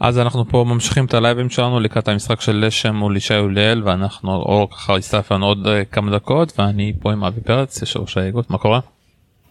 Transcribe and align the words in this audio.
אז 0.00 0.18
אנחנו 0.18 0.48
פה 0.48 0.64
ממשיכים 0.68 1.04
את 1.04 1.14
הלייבים 1.14 1.50
שלנו 1.50 1.80
לקראת 1.80 2.08
המשחק 2.08 2.40
של 2.40 2.64
לשם 2.66 2.94
מול 2.94 3.16
ישי 3.16 3.36
אוליאל 3.36 3.82
ואנחנו 3.84 4.32
אור 4.34 4.70
ככה 4.70 4.94
לנו 5.30 5.46
עוד 5.46 5.66
אה, 5.66 5.84
כמה 5.84 6.16
דקות 6.16 6.52
ואני 6.58 6.92
פה 7.00 7.12
עם 7.12 7.24
אבי 7.24 7.40
פרץ 7.40 7.80
יושב 7.80 8.00
ראש 8.00 8.16
האיגוד 8.16 8.44
מה 8.48 8.58
קורה? 8.58 8.80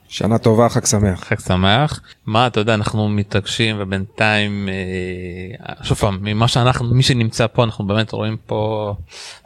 שנה 0.10 0.38
טובה 0.38 0.70
חג 0.70 0.86
שמח. 0.86 1.23
חג 1.23 1.39
שמח. 1.39 2.02
מה 2.25 2.47
אתה 2.47 2.60
יודע 2.60 2.73
אנחנו 2.73 3.10
מתרגשים 3.10 3.75
ובינתיים 3.79 4.70
אה, 4.70 5.73
שוב 5.83 5.97
פעם 5.97 6.18
ממה 6.21 6.48
שאנחנו 6.48 6.93
מי 6.93 7.04
שנמצא 7.04 7.48
פה 7.48 7.64
אנחנו 7.64 7.88
באמת 7.88 8.11
רואים 8.11 8.38
פה 8.45 8.93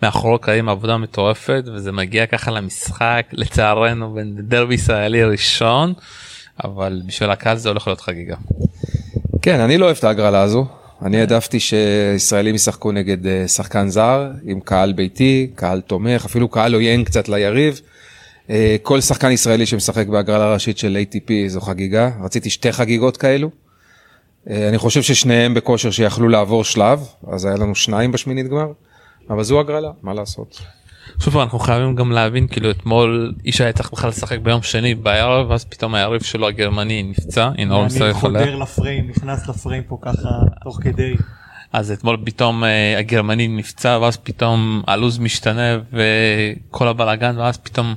מאחורי 0.04 0.36
הקלעים 0.36 0.70
עבודה 0.70 0.98
מטורפת 0.98 1.64
וזה 1.74 1.92
מגיע 1.92 2.26
ככה 2.26 2.52
למשחק 2.52 3.26
לצערנו 3.32 4.14
בין 4.14 4.36
דרבי 4.38 4.76
ישראלי 4.76 5.24
ראשון 5.24 5.94
אבל 6.64 7.02
בשביל 7.06 7.30
הקהל 7.30 7.58
זה 7.58 7.70
הולך 7.70 7.88
להיות 7.88 8.02
חגיגה. 8.02 8.36
כן 9.42 9.60
אני 9.60 9.78
לא 9.78 9.86
אוהב 9.86 9.98
את 9.98 10.04
ההגרלה 10.04 10.42
הזו 10.42 10.81
אני 11.02 11.20
העדפתי 11.20 11.60
שישראלים 11.60 12.56
ישחקו 12.56 12.92
נגד 12.92 13.28
אה, 13.28 13.48
שחקן 13.48 13.90
זר 13.90 14.32
עם 14.44 14.60
קהל 14.60 14.94
ביתי 14.94 15.52
קהל 15.56 15.82
תומך 15.82 16.26
אפילו 16.26 16.48
קהל 16.48 16.74
עוין 16.74 17.04
קצת 17.04 17.30
ליריב. 17.30 17.82
אה, 18.50 18.76
כל 18.82 19.02
שחקן 19.02 19.32
ישראלי 19.32 19.66
שמשחק 19.66 20.08
בהגרלה 20.08 20.54
ראשית 20.54 20.78
של 20.78 20.98
ATP 21.04 21.32
זו 21.48 21.62
חגיגה 21.62 22.10
רציתי 22.24 22.50
שתי 22.50 22.72
חגיגות 22.72 23.18
כאלו. 23.18 23.50
אה, 24.50 24.70
אני 24.70 24.78
חושב 24.78 25.02
ששניהם 25.02 25.54
בכושר 25.54 25.92
שיכלו 25.92 26.30
לעבור 26.30 26.64
שלב 26.64 27.08
אז 27.28 27.46
היה 27.46 27.56
לנו 27.56 27.76
שניים 27.76 28.12
בשמינית 28.12 28.48
גמר 28.48 28.72
אבל 29.30 29.44
זו 29.44 29.60
הגרלה 29.60 29.92
מה 30.02 30.14
לעשות. 30.14 30.62
שוב 31.22 31.38
אנחנו 31.38 31.60
חייבים 31.60 31.96
גם 31.96 32.12
להבין 32.12 32.48
כאילו 32.48 32.72
אתמול 32.72 33.34
איש 33.46 33.62
היה 33.62 33.74
צריך 33.74 33.92
בכלל 33.92 34.10
לשחק 34.10 34.40
ביום 34.40 34.62
שני 34.62 34.96
בערב 34.96 35.50
ואז 35.50 35.66
פתאום 35.66 35.96
היריב 35.96 36.22
שלו 36.22 36.48
הגרמני 36.48 37.04
נפצע 37.04 37.50
הנה 37.58 37.76
אור 37.76 37.86
אני 37.86 38.14
חודר 38.14 38.56
לפריים 38.56 39.10
נכנס 39.10 39.48
לפריים 39.48 39.84
פה 39.84 39.98
ככה 40.02 40.30
תוך 40.64 40.80
כדי. 40.84 41.16
אז 41.74 41.92
אתמול 41.92 42.18
פתאום 42.26 42.64
uh, 42.64 43.00
הגרמני 43.00 43.48
נפצע 43.48 43.98
ואז 44.02 44.18
פתאום 44.18 44.84
הלו"ז 44.88 45.20
משתנה 45.20 45.78
וכל 45.94 46.88
הבלאגן 46.88 47.38
ואז 47.38 47.58
פתאום 47.58 47.96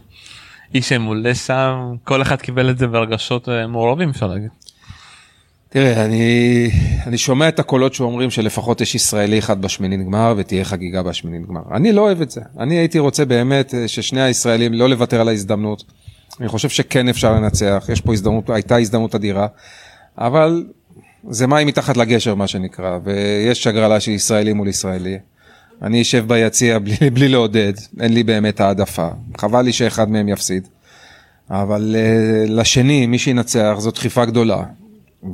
איש 0.74 0.88
שמולה 0.88 1.34
שם 1.34 1.94
כל 2.04 2.22
אחד 2.22 2.40
קיבל 2.40 2.70
את 2.70 2.78
זה 2.78 2.86
ברגשות 2.86 3.48
uh, 3.48 3.66
מעורבים 3.68 4.10
אפשר 4.10 4.26
להגיד. 4.26 4.50
תראה, 5.74 6.04
אני, 6.04 6.70
אני 7.06 7.18
שומע 7.18 7.48
את 7.48 7.58
הקולות 7.58 7.94
שאומרים 7.94 8.30
שלפחות 8.30 8.80
יש 8.80 8.94
ישראלי 8.94 9.38
אחד 9.38 9.62
בשמינית 9.62 10.06
גמר 10.06 10.34
ותהיה 10.36 10.64
חגיגה 10.64 11.02
בשמינית 11.02 11.46
גמר. 11.48 11.60
אני 11.72 11.92
לא 11.92 12.00
אוהב 12.00 12.20
את 12.20 12.30
זה. 12.30 12.40
אני 12.58 12.74
הייתי 12.74 12.98
רוצה 12.98 13.24
באמת 13.24 13.74
אה, 13.74 13.88
ששני 13.88 14.22
הישראלים 14.22 14.72
לא 14.72 14.88
לוותר 14.88 15.20
על 15.20 15.28
ההזדמנות. 15.28 15.84
אני 16.40 16.48
חושב 16.48 16.68
שכן 16.68 17.08
אפשר 17.08 17.32
לנצח, 17.32 17.86
יש 17.92 18.00
פה 18.00 18.12
הזדמנות, 18.12 18.50
הייתה 18.50 18.76
הזדמנות 18.76 19.14
אדירה, 19.14 19.46
אבל 20.18 20.64
זה 21.30 21.46
מים 21.46 21.66
מתחת 21.66 21.96
לגשר 21.96 22.34
מה 22.34 22.46
שנקרא, 22.46 22.98
ויש 23.04 23.66
הגרלה 23.66 24.00
של 24.00 24.10
ישראלי 24.10 24.52
מול 24.52 24.68
ישראלי. 24.68 25.18
אני 25.82 26.02
אשב 26.02 26.24
ביציע 26.28 26.78
בלי, 26.84 27.10
בלי 27.10 27.28
לעודד, 27.28 27.72
אין 28.00 28.14
לי 28.14 28.22
באמת 28.22 28.60
העדפה. 28.60 29.08
חבל 29.38 29.62
לי 29.62 29.72
שאחד 29.72 30.10
מהם 30.10 30.28
יפסיד. 30.28 30.68
אבל 31.50 31.96
uh, 31.96 32.50
לשני, 32.50 33.06
מי 33.06 33.18
שינצח, 33.18 33.74
זו 33.78 33.90
דחיפה 33.90 34.24
גדולה. 34.24 34.62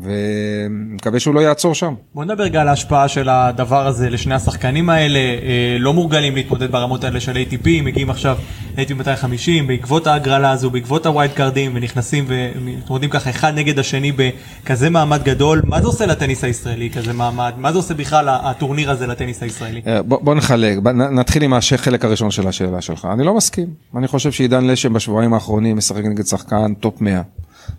ומקווה 0.03 1.21
שהוא 1.21 1.35
לא 1.35 1.41
יעצור 1.41 1.75
שם. 1.75 1.95
בוא 2.15 2.25
נדבר 2.25 2.45
רגע 2.45 2.61
על 2.61 2.69
ההשפעה 2.69 3.09
של 3.09 3.29
הדבר 3.29 3.87
הזה 3.87 4.11
לשני 4.11 4.35
השחקנים 4.35 4.91
האלה, 4.91 5.19
אה, 5.19 5.77
לא 5.79 5.95
מורגלים 5.95 6.35
להתמודד 6.35 6.73
ברמות 6.73 7.05
האלה 7.05 7.21
של 7.21 7.37
ATP, 7.37 7.67
מגיעים 7.83 8.11
עכשיו 8.11 8.37
ל-ATP 8.79 8.95
250 8.95 9.67
בעקבות 9.67 10.07
ההגרלה 10.07 10.51
הזו, 10.51 10.71
בעקבות 10.71 11.07
ה 11.07 11.12
wild 11.12 11.33
card 11.33 11.59
ים 11.59 11.73
ונכנסים 11.75 12.25
ומתמודדים 12.29 13.11
ככה 13.11 13.31
אחד 13.31 13.53
נגד 13.55 13.79
השני 13.79 14.13
בכזה 14.13 14.91
מעמד 14.91 15.23
גדול, 15.23 15.63
מה 15.65 15.81
זה 15.81 15.87
עושה 15.87 16.07
לטניס 16.07 16.45
הישראלי 16.45 16.91
כזה 16.91 17.13
מעמד? 17.13 17.53
מה 17.57 17.73
זה 17.73 17.79
עושה 17.79 17.95
בכלל 17.95 18.29
הטורניר 18.29 18.91
הזה 18.91 19.07
לטניס 19.07 19.43
הישראלי? 19.43 19.81
אה, 19.87 20.03
בוא, 20.03 20.19
בוא 20.23 20.35
נחלק, 20.35 20.79
נתחיל 21.13 21.43
עם 21.43 21.55
החלק 21.55 22.05
הראשון 22.05 22.31
של 22.31 22.49
השאלה 22.49 22.81
שלך. 22.81 23.09
אני 23.13 23.25
לא 23.25 23.35
מסכים, 23.35 23.67
אני 23.97 24.09
חושב 24.09 24.33
שעידן 24.33 24.65
לשם 24.65 24.93
בשבועיים 24.93 25.35
האחרונים 25.35 25.77
משחק 25.77 26.05
נגד 26.05 26.27
שחקן 26.27 26.75
top 26.75 27.01
100, 27.01 27.23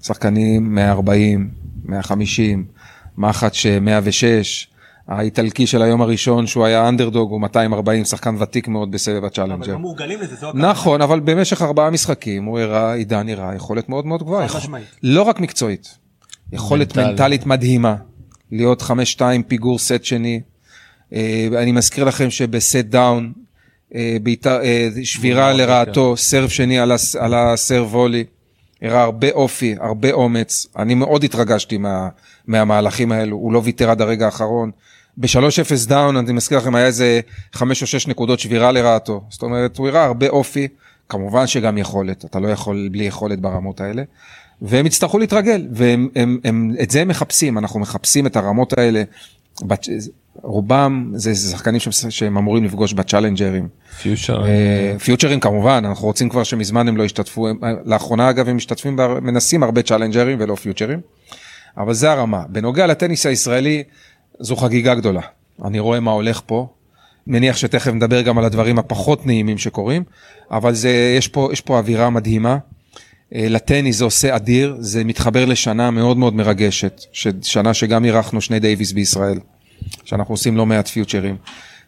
שחקנים 0.01 0.75
140. 0.75 1.60
150, 1.91 2.65
מחט 3.17 3.53
ש-106, 3.53 4.71
האיטלקי 5.07 5.67
של 5.67 5.81
היום 5.81 6.01
הראשון 6.01 6.47
שהוא 6.47 6.65
היה 6.65 6.89
אנדרדוג 6.89 7.31
הוא 7.31 7.41
240 7.41 8.05
שחקן 8.05 8.35
ותיק 8.39 8.67
מאוד 8.67 8.91
בסבב 8.91 9.25
הצ'אלנג'ר. 9.25 9.65
אבל 9.65 9.73
לא 9.73 9.79
מורגלים 9.79 10.19
לזה, 10.21 10.35
זו 10.35 10.49
הכוונה. 10.49 10.69
נכון 10.69 11.01
אבל 11.01 11.19
במשך 11.19 11.61
ארבעה 11.61 11.89
משחקים 11.89 12.43
הוא 12.43 12.59
הראה 12.59 12.93
עידן 12.93 13.29
הראה 13.29 13.55
יכולת 13.55 13.89
מאוד 13.89 14.05
מאוד 14.05 14.23
גבוהה. 14.23 14.47
לא 15.03 15.21
רק 15.21 15.39
מקצועית, 15.39 15.97
יכולת 16.51 16.97
מנטל. 16.97 17.09
מנטלית 17.09 17.45
מדהימה, 17.45 17.95
להיות 18.51 18.81
5-2 18.81 19.21
פיגור 19.47 19.79
סט 19.79 20.03
שני. 20.03 20.41
אה, 21.13 21.47
אני 21.57 21.71
מזכיר 21.71 22.03
לכם 22.03 22.29
שב 22.29 22.52
set 22.52 22.75
down, 22.75 23.31
אה, 23.95 24.17
אה, 24.45 24.87
שבירה 25.03 25.53
לרעתו, 25.53 26.17
serve 26.17 26.49
שני 26.49 26.79
על 27.19 27.33
ה 27.33 27.44
serve 27.44 27.95
volley. 27.95 28.23
הראה 28.81 29.01
הרבה 29.01 29.31
אופי, 29.31 29.75
הרבה 29.79 30.11
אומץ, 30.11 30.67
אני 30.77 30.95
מאוד 30.95 31.23
התרגשתי 31.23 31.77
מה, 31.77 32.09
מהמהלכים 32.47 33.11
האלו, 33.11 33.37
הוא 33.37 33.53
לא 33.53 33.61
ויתר 33.63 33.89
עד 33.89 34.01
הרגע 34.01 34.25
האחרון. 34.25 34.71
ב-3-0 35.17 35.87
down, 35.87 36.17
אני 36.17 36.33
מזכיר 36.33 36.57
לכם, 36.57 36.75
היה 36.75 36.85
איזה 36.85 37.19
5 37.53 37.81
או 37.81 37.87
6 37.87 38.07
נקודות 38.07 38.39
שבירה 38.39 38.71
לרעתו. 38.71 39.23
זאת 39.29 39.41
אומרת, 39.41 39.77
הוא 39.77 39.87
הראה 39.87 40.05
הרבה 40.05 40.29
אופי, 40.29 40.67
כמובן 41.09 41.47
שגם 41.47 41.77
יכולת, 41.77 42.25
אתה 42.25 42.39
לא 42.39 42.47
יכול 42.47 42.89
בלי 42.91 43.03
יכולת 43.03 43.39
ברמות 43.39 43.81
האלה. 43.81 44.03
והם 44.61 44.85
יצטרכו 44.85 45.17
להתרגל, 45.19 45.67
ואת 45.71 46.91
זה 46.91 47.01
הם 47.01 47.07
מחפשים, 47.07 47.57
אנחנו 47.57 47.79
מחפשים 47.79 48.27
את 48.27 48.35
הרמות 48.35 48.77
האלה. 48.77 49.03
רובם 50.35 51.11
זה 51.15 51.35
שחקנים 51.35 51.79
שהם 52.09 52.37
אמורים 52.37 52.63
לפגוש 52.63 52.93
בצ'אלנג'רים. 52.93 53.67
פיוצ'רים. 54.01 54.45
אה, 54.45 54.95
פיוצ'רים 54.99 55.39
כמובן, 55.39 55.83
אנחנו 55.85 56.07
רוצים 56.07 56.29
כבר 56.29 56.43
שמזמן 56.43 56.87
הם 56.87 56.97
לא 56.97 57.03
ישתתפו, 57.03 57.47
לאחרונה 57.85 58.29
אגב 58.29 58.49
הם 58.49 58.55
משתתפים, 58.55 58.99
מנסים 59.21 59.63
הרבה 59.63 59.81
צ'אלנג'רים 59.81 60.37
ולא 60.41 60.55
פיוצ'רים, 60.55 60.99
אבל 61.77 61.93
זה 61.93 62.11
הרמה. 62.11 62.43
בנוגע 62.49 62.87
לטניס 62.87 63.25
הישראלי, 63.25 63.83
זו 64.39 64.55
חגיגה 64.55 64.95
גדולה. 64.95 65.21
אני 65.65 65.79
רואה 65.79 65.99
מה 65.99 66.11
הולך 66.11 66.41
פה, 66.45 66.67
מניח 67.27 67.57
שתכף 67.57 67.91
נדבר 67.91 68.21
גם 68.21 68.37
על 68.37 68.45
הדברים 68.45 68.79
הפחות 68.79 69.25
נעימים 69.25 69.57
שקורים, 69.57 70.03
אבל 70.51 70.73
זה, 70.73 71.13
יש, 71.17 71.27
פה, 71.27 71.49
יש 71.51 71.61
פה 71.61 71.77
אווירה 71.77 72.09
מדהימה. 72.09 72.57
אה, 73.35 73.45
לטניס 73.49 73.97
זה 73.97 74.03
עושה 74.03 74.35
אדיר, 74.35 74.75
זה 74.79 75.03
מתחבר 75.03 75.45
לשנה 75.45 75.91
מאוד 75.91 76.17
מאוד 76.17 76.35
מרגשת, 76.35 77.01
שנה 77.41 77.73
שגם 77.73 78.05
אירחנו 78.05 78.41
שני 78.41 78.59
דייוויס 78.59 78.91
בישראל. 78.91 79.39
שאנחנו 80.05 80.33
עושים 80.33 80.57
לא 80.57 80.65
מעט 80.65 80.87
פיוטרים. 80.87 81.35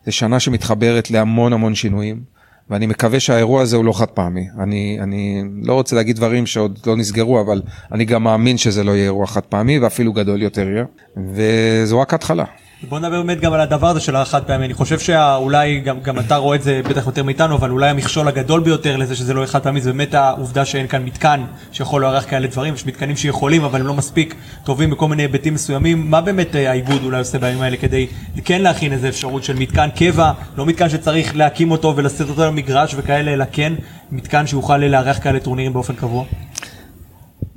זו 0.05 0.11
שנה 0.11 0.39
שמתחברת 0.39 1.11
להמון 1.11 1.53
המון 1.53 1.75
שינויים, 1.75 2.21
ואני 2.69 2.87
מקווה 2.87 3.19
שהאירוע 3.19 3.61
הזה 3.61 3.75
הוא 3.75 3.85
לא 3.85 3.99
חד 3.99 4.05
פעמי. 4.05 4.47
אני, 4.59 4.97
אני 5.01 5.43
לא 5.63 5.73
רוצה 5.73 5.95
להגיד 5.95 6.15
דברים 6.15 6.45
שעוד 6.45 6.79
לא 6.85 6.97
נסגרו, 6.97 7.41
אבל 7.41 7.61
אני 7.91 8.05
גם 8.05 8.23
מאמין 8.23 8.57
שזה 8.57 8.83
לא 8.83 8.91
יהיה 8.91 9.03
אירוע 9.03 9.27
חד 9.27 9.41
פעמי, 9.41 9.79
ואפילו 9.79 10.13
גדול 10.13 10.41
יותר 10.41 10.69
יהיה, 10.69 10.85
וזו 11.33 11.99
רק 11.99 12.13
התחלה. 12.13 12.45
בוא 12.89 12.99
נדבר 12.99 13.21
באמת 13.21 13.41
גם 13.41 13.53
על 13.53 13.61
הדבר 13.61 13.87
הזה 13.87 13.99
של 13.99 14.15
החד 14.15 14.43
פעמי, 14.43 14.65
אני 14.65 14.73
חושב 14.73 14.99
שאולי 14.99 15.79
גם, 15.79 15.99
גם 16.01 16.19
אתה 16.19 16.35
רואה 16.35 16.55
את 16.55 16.63
זה 16.63 16.81
בטח 16.89 17.05
יותר 17.05 17.23
מאיתנו, 17.23 17.55
אבל 17.55 17.69
אולי 17.69 17.89
המכשול 17.89 18.27
הגדול 18.27 18.61
ביותר 18.61 18.97
לזה 18.97 19.15
שזה 19.15 19.33
לא 19.33 19.45
חד 19.45 19.63
פעמי 19.63 19.81
זה 19.81 19.91
באמת 19.91 20.13
העובדה 20.13 20.65
שאין 20.65 20.87
כאן 20.87 21.03
מתקן 21.03 21.43
שיכול 21.71 22.01
לארח 22.01 22.25
כאלה 22.29 22.47
דברים, 22.47 22.73
יש 22.73 22.85
מתקנים 22.85 23.15
שיכולים 23.15 23.63
אבל 23.63 23.79
הם 23.79 23.87
לא 23.87 23.93
מספיק 23.93 24.35
טובים 24.63 24.89
בכל 24.89 25.07
מיני 25.07 25.23
היבטים 25.23 25.53
מסוימים, 25.53 26.11
מה 26.11 26.21
באמת 26.21 26.55
אה, 26.55 26.71
האיגוד 26.71 27.03
אולי 27.03 27.19
עושה 27.19 27.39
בימים 27.39 27.61
האלה 27.61 27.77
כדי 27.77 28.07
כן 28.45 28.61
להכין 28.61 28.93
איזה 28.93 29.09
אפשרות 29.09 29.43
של 29.43 29.55
מתקן 29.55 29.89
קבע, 29.95 30.31
לא 30.57 30.65
מתקן 30.65 30.89
שצריך 30.89 31.35
להקים 31.35 31.71
אותו 31.71 31.93
ולשאת 31.95 32.29
אותו 32.29 32.45
למגרש 32.45 32.95
וכאלה, 32.97 33.33
אלא 33.33 33.45
כן 33.51 33.73
מתקן 34.11 34.47
שיוכל 34.47 34.77
לארח 34.77 35.23
כאלה 35.23 35.39
טורנירים 35.39 35.73
באופן 35.73 35.95
קבוע? 35.95 36.25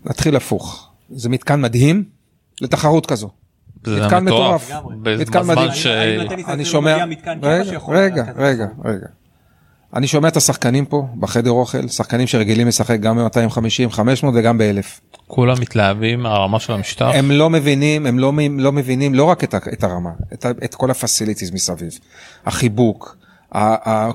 נתחיל 0.04 0.36
הפוך, 0.36 0.88
זה 1.10 1.28
מתקן 1.28 1.60
מדהים 1.60 2.04
לתחרות 2.60 3.06
כזו. 3.06 3.45
מתקן 3.88 4.24
מטורף, 4.24 4.70
מתקן 5.18 5.46
מדהים, 5.46 5.70
אני 6.48 6.64
שומע, 6.64 6.96
רגע, 7.88 8.24
רגע, 8.36 8.66
רגע, 8.84 9.06
אני 9.94 10.06
שומע 10.06 10.28
את 10.28 10.36
השחקנים 10.36 10.84
פה 10.84 11.06
בחדר 11.20 11.50
אוכל, 11.50 11.88
שחקנים 11.88 12.26
שרגילים 12.26 12.68
לשחק 12.68 13.00
גם 13.00 13.16
ב-250, 13.16 13.90
500 13.90 14.34
וגם 14.36 14.58
ב-1000. 14.58 15.16
כולם 15.26 15.60
מתלהבים 15.60 16.20
מהרמה 16.20 16.60
של 16.60 16.72
המשטר? 16.72 17.08
הם 17.08 17.30
לא 17.30 17.50
מבינים, 17.50 18.06
הם 18.06 18.18
לא, 18.18 18.32
לא 18.58 18.72
מבינים 18.72 19.14
לא 19.14 19.24
רק 19.24 19.44
את, 19.44 19.54
את 19.54 19.84
הרמה, 19.84 20.10
את, 20.32 20.46
את 20.64 20.74
כל 20.74 20.90
הפסיליטיז 20.90 21.50
מסביב, 21.50 21.90
החיבוק. 22.46 23.16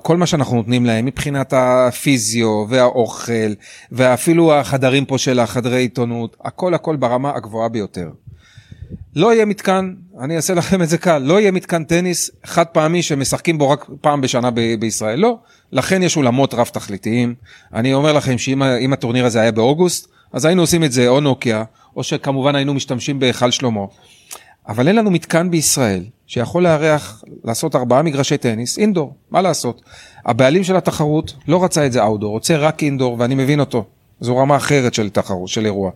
כל 0.02 0.18
מה 0.18 0.26
שאנחנו 0.26 0.56
נותנים 0.56 0.86
להם 0.86 1.06
מבחינת 1.06 1.54
הפיזיו 1.58 2.66
והאוכל 2.70 3.54
ואפילו 3.92 4.54
החדרים 4.54 5.06
פה 5.06 5.18
של 5.18 5.40
החדרי 5.40 5.80
עיתונות 5.80 6.38
הכל 6.46 6.74
הכל 6.74 6.96
ברמה 6.96 7.32
הגבוהה 7.36 7.70
ביותר. 7.70 8.10
לא 9.16 9.34
יהיה 9.34 9.46
מתקן, 9.46 9.94
אני 10.20 10.36
אעשה 10.36 10.54
לכם 10.54 10.82
את 10.82 10.90
זה 10.90 10.98
קל, 10.98 11.18
לא 11.18 11.40
יהיה 11.40 11.52
מתקן 11.52 11.84
טניס 11.84 12.32
חד 12.46 12.66
פעמי 12.66 13.02
שמשחקים 13.02 13.58
בו 13.58 13.70
רק 13.70 13.86
פעם 14.02 14.22
בשנה 14.22 14.52
ב- 14.52 14.76
בישראל, 14.80 15.20
לא. 15.20 15.38
לכן 15.72 16.04
יש 16.04 16.18
אולמות 16.18 16.54
רב 16.54 16.68
תכליתיים. 16.68 17.36
אני 17.74 17.94
אומר 17.94 18.14
לכם 18.14 18.38
שאם 18.38 18.94
הטורניר 18.94 19.26
הזה 19.26 19.42
היה 19.42 19.52
באוגוסט, 19.52 20.08
אז 20.34 20.46
היינו 20.46 20.62
עושים 20.62 20.84
את 20.84 20.92
זה 20.92 21.08
או 21.08 21.20
נוקיה, 21.20 21.64
או 21.96 22.04
שכמובן 22.04 22.56
היינו 22.56 22.74
משתמשים 22.74 23.20
בהיכל 23.20 23.52
שלמה. 23.52 23.86
אבל 24.68 24.88
אין 24.88 24.96
לנו 24.96 25.12
מתקן 25.12 25.52
בישראל 25.52 26.04
שיכול 26.28 26.64
לארח, 26.64 27.24
לעשות 27.44 27.76
ארבעה 27.76 28.02
מגרשי 28.02 28.38
טניס, 28.38 28.78
אינדור, 28.78 29.16
מה 29.32 29.42
לעשות? 29.42 29.82
הבעלים 30.26 30.64
של 30.64 30.76
התחרות 30.76 31.34
לא 31.48 31.64
רצה 31.64 31.86
את 31.86 31.92
זה 31.92 32.04
אאוטדור, 32.04 32.32
רוצה 32.32 32.58
רק 32.58 32.84
אינדור, 32.84 33.16
ואני 33.20 33.36
מבין 33.36 33.60
אותו. 33.60 33.86
זו 34.20 34.38
רמה 34.38 34.56
אחרת 34.56 34.94
של 34.94 35.10
תחרות, 35.10 35.48
של 35.48 35.66
אירוע. 35.66 35.92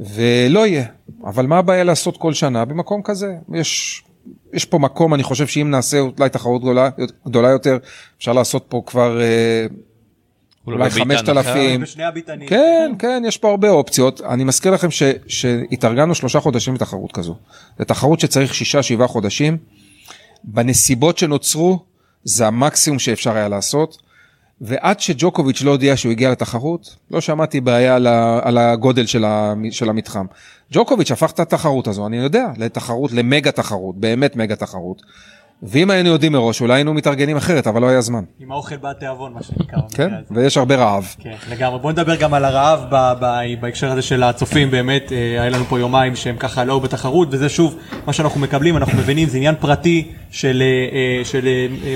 ולא 0.00 0.66
יהיה. 0.66 0.84
אבל 1.24 1.46
מה 1.46 1.58
הבעיה 1.58 1.84
לעשות 1.84 2.16
כל 2.16 2.32
שנה 2.32 2.64
במקום 2.64 3.02
כזה? 3.02 3.34
יש, 3.54 4.02
יש 4.52 4.64
פה 4.64 4.78
מקום, 4.78 5.14
אני 5.14 5.22
חושב 5.22 5.46
שאם 5.46 5.70
נעשה 5.70 5.98
אולי 5.98 6.28
תחרות 6.28 6.62
גדולה, 6.62 6.88
גדולה 7.26 7.48
יותר, 7.48 7.78
אפשר 8.18 8.32
לעשות 8.32 8.64
פה 8.68 8.82
כבר 8.86 9.20
אה, 9.20 9.66
אולי 10.66 10.88
בביתן 10.88 11.04
חמשת 11.04 11.22
אחר. 11.22 11.38
אלפים. 11.38 11.80
בשני 11.80 12.04
הביתנים. 12.04 12.48
כן, 12.48 12.92
כן, 12.98 13.22
יש 13.26 13.36
פה 13.36 13.50
הרבה 13.50 13.70
אופציות. 13.70 14.20
אני 14.20 14.44
מזכיר 14.44 14.72
לכם 14.72 14.90
ש, 14.90 15.02
שהתארגנו 15.26 16.14
שלושה 16.14 16.40
חודשים 16.40 16.74
לתחרות 16.74 17.12
כזו. 17.12 17.36
זו 17.78 17.84
תחרות 17.84 18.20
שצריך 18.20 18.54
שישה, 18.54 18.82
שבעה 18.82 19.08
חודשים. 19.08 19.58
בנסיבות 20.44 21.18
שנוצרו, 21.18 21.84
זה 22.24 22.46
המקסימום 22.46 22.98
שאפשר 22.98 23.36
היה 23.36 23.48
לעשות. 23.48 23.96
ועד 24.60 25.00
שג'וקוביץ' 25.00 25.62
לא 25.62 25.70
הודיע 25.70 25.96
שהוא 25.96 26.12
הגיע 26.12 26.30
לתחרות, 26.30 26.96
לא 27.10 27.20
שמעתי 27.20 27.60
בעיה 27.60 27.96
על, 28.42 28.58
הגודל 28.58 29.06
של 29.70 29.88
המתחם. 29.88 30.26
ג'וקוביץ' 30.72 31.10
הפך 31.10 31.30
את 31.30 31.40
התחרות 31.40 31.86
הזו, 31.88 32.06
אני 32.06 32.16
יודע, 32.16 32.46
לתחרות, 32.56 33.12
למגה 33.12 33.52
תחרות, 33.52 33.96
באמת 33.96 34.36
מגה 34.36 34.56
תחרות. 34.56 35.02
ואם 35.66 35.90
היינו 35.90 36.08
יודעים 36.08 36.32
מראש, 36.32 36.60
אולי 36.60 36.74
היינו 36.74 36.94
מתארגנים 36.94 37.36
אחרת, 37.36 37.66
אבל 37.66 37.80
לא 37.80 37.88
היה 37.88 38.00
זמן. 38.00 38.24
עם 38.40 38.52
האוכל 38.52 38.76
בא 38.76 38.90
התיאבון, 38.90 39.32
מה 39.32 39.42
שנקרא. 39.42 39.78
כן. 39.94 40.10
ויש 40.30 40.56
הרבה 40.56 40.76
רעב. 40.76 41.14
כן, 41.20 41.34
לגמרי. 41.50 41.78
בוא 41.78 41.92
נדבר 41.92 42.14
גם 42.16 42.34
על 42.34 42.44
הרעב 42.44 42.80
ב- 42.90 43.12
ב- 43.20 43.60
בהקשר 43.60 43.92
הזה 43.92 44.02
של 44.02 44.22
הצופים, 44.22 44.70
באמת, 44.70 45.12
אה, 45.12 45.42
היה 45.42 45.50
לנו 45.50 45.64
פה 45.64 45.80
יומיים 45.80 46.16
שהם 46.16 46.36
ככה 46.36 46.64
לא 46.64 46.72
היו 46.72 46.80
בתחרות, 46.80 47.28
וזה 47.30 47.48
שוב, 47.48 47.76
מה 48.06 48.12
שאנחנו 48.12 48.40
מקבלים, 48.40 48.76
אנחנו 48.76 48.98
מבינים, 48.98 49.28
זה 49.28 49.36
עניין 49.36 49.54
פרטי 49.60 50.08
של, 50.30 50.62
אה, 50.62 50.96
אה, 51.18 51.24
של 51.24 51.48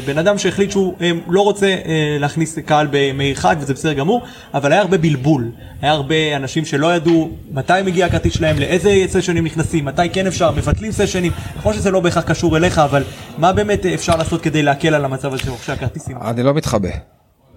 בן 0.06 0.18
אדם 0.18 0.38
שהחליט 0.38 0.70
שהוא 0.70 0.94
לא 1.28 1.40
רוצה 1.40 1.76
להכניס 2.20 2.58
קהל 2.58 2.86
בימי 2.86 3.34
חג, 3.34 3.56
וזה 3.60 3.74
בסדר 3.74 3.92
גמור, 3.92 4.22
אבל 4.54 4.72
היה 4.72 4.80
הרבה 4.80 4.98
בלבול. 4.98 5.50
היה 5.82 5.92
הרבה 5.92 6.36
אנשים 6.36 6.64
שלא 6.64 6.94
ידעו 6.94 7.30
מתי 7.52 7.72
מגיע 7.84 8.06
הכרטיס 8.06 8.34
שלהם, 8.34 8.58
לאיזה 8.58 9.04
סשנים 9.08 9.44
נכנסים, 9.44 9.84
מתי 9.84 10.08
כן 10.12 10.26
אפשר, 10.26 10.50
מבטלים 10.50 10.92
סשנים. 10.92 11.32
נכון 11.56 11.74
שזה 11.74 11.90
לא 11.90 12.00
בהכרח 12.00 12.24
קשור 12.24 12.56
אליך, 12.56 12.78
אבל 12.78 13.02
מה 13.38 13.52
באמת 13.52 13.86
אה, 13.86 13.94
אפשר 13.94 14.16
לעשות 14.16 14.42
כדי 14.42 14.62
להקל 14.62 14.94
על 14.94 15.04
המצב 15.04 15.32
הזה 15.32 15.42
של 15.42 15.50
רוכשי 15.50 15.72
הכרטיסים? 15.72 16.16
אני 16.16 16.42
לא 16.42 16.54
מתחבא. 16.54 16.88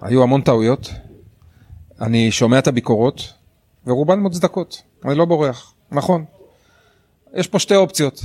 היו 0.02 0.22
המון 0.22 0.40
טעויות, 0.40 0.90
אני 2.00 2.30
שומע 2.30 2.58
את 2.58 2.66
הביקורות, 2.66 3.32
ורובן 3.86 4.18
מוצדקות, 4.20 4.82
אני 5.04 5.14
לא 5.14 5.24
בורח, 5.24 5.74
נכון. 5.92 6.24
יש 7.34 7.46
פה 7.46 7.58
שתי 7.58 7.76
אופציות, 7.76 8.20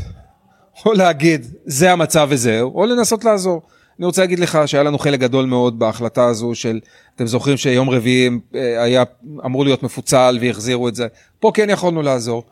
או 0.86 0.94
להגיד 0.94 1.46
זה 1.66 1.92
המצב 1.92 2.28
וזהו, 2.32 2.76
או 2.76 2.86
לנסות 2.86 3.26
לעזור. 3.26 3.62
אני 4.00 4.06
רוצה 4.06 4.22
להגיד 4.22 4.40
לך 4.40 4.60
שהיה 4.66 4.84
לנו 4.84 5.00
חלק 5.00 5.20
גדול 5.20 5.46
מאוד 5.46 5.80
בהחלטה 5.80 6.26
הזו 6.26 6.56
של, 6.56 6.80
אתם 7.16 7.28
זוכרים 7.28 7.58
שיום 7.58 7.90
רביעי 7.90 8.30
אה, 8.56 8.84
היה 8.84 9.04
אמור 9.46 9.66
להיות 9.66 9.84
מפוצל 9.84 10.38
והחזירו 10.42 10.88
את 10.88 10.96
זה, 10.96 11.08
פה 11.40 11.52
כן 11.54 11.70
יכולנו 11.70 12.02
לעזור. 12.02 12.44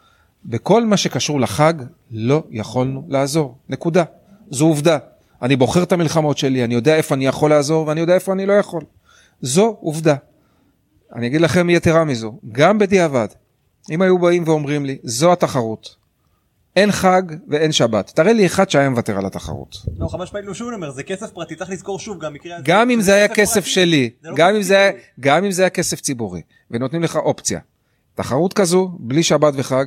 בכל 0.46 0.86
מה 0.86 0.98
שקשור 0.98 1.42
לחג 1.42 1.74
לא 2.12 2.44
יכולנו 2.51 3.04
לעזור, 3.08 3.56
נקודה. 3.69 4.04
זו 4.50 4.65
עובדה. 4.65 4.97
אני 5.42 5.56
בוחר 5.56 5.83
את 5.83 5.92
המלחמות 5.92 6.38
שלי, 6.38 6.63
אני 6.63 6.74
יודע 6.74 6.95
איפה 6.95 7.15
אני 7.15 7.25
יכול 7.27 7.50
לעזור 7.50 7.88
ואני 7.88 8.00
יודע 8.00 8.13
איפה 8.13 8.33
אני 8.33 8.45
לא 8.45 8.53
יכול. 8.53 8.81
זו 9.42 9.77
עובדה. 9.81 10.15
אני 11.15 11.27
אגיד 11.27 11.42
לכם 11.42 11.69
יתרה 11.69 12.03
מזו, 12.03 12.39
גם 12.51 12.77
בדיעבד, 12.77 13.27
אם 13.92 14.01
היו 14.01 14.19
באים 14.19 14.44
ואומרים 14.47 14.86
לי, 14.86 14.97
זו 15.03 15.31
התחרות, 15.31 15.95
אין 16.75 16.92
חג 16.92 17.21
ואין 17.47 17.71
שבת, 17.71 18.12
תראה 18.15 18.33
לי 18.33 18.45
אחד 18.45 18.69
שהיה 18.69 18.89
מוותר 18.89 19.18
על 19.18 19.25
התחרות. 19.25 19.75
לא, 19.97 20.07
חד 20.07 20.19
משמעית, 20.19 20.45
שוב 20.53 20.68
אני 20.68 20.75
אומר, 20.75 20.91
זה 20.91 21.03
כסף 21.03 21.31
פרטי, 21.31 21.56
צריך 21.56 21.69
לזכור 21.69 22.00
שוב, 22.00 22.19
גם 22.19 22.33
מקרה. 22.33 22.56
גם 22.63 22.89
אם 22.89 23.01
זה 23.01 23.13
היה 23.13 23.27
כסף 23.27 23.65
שלי, 23.65 24.09
לא. 24.24 24.33
גם 25.21 25.45
אם 25.45 25.51
זה 25.51 25.62
היה 25.62 25.69
כסף 25.69 26.01
ציבורי, 26.01 26.41
ונותנים 26.71 27.03
לך 27.03 27.15
אופציה, 27.15 27.59
תחרות 28.15 28.53
כזו, 28.53 28.91
בלי 29.00 29.24
שבת 29.24 29.53
וחג, 29.57 29.86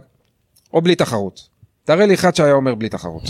או 0.72 0.82
בלי 0.82 0.94
תחרות. 0.94 1.57
תראה 1.88 2.06
לי 2.06 2.14
אחד 2.14 2.34
שהיה 2.34 2.52
אומר 2.52 2.74
בלי 2.74 2.88
תחרות. 2.88 3.22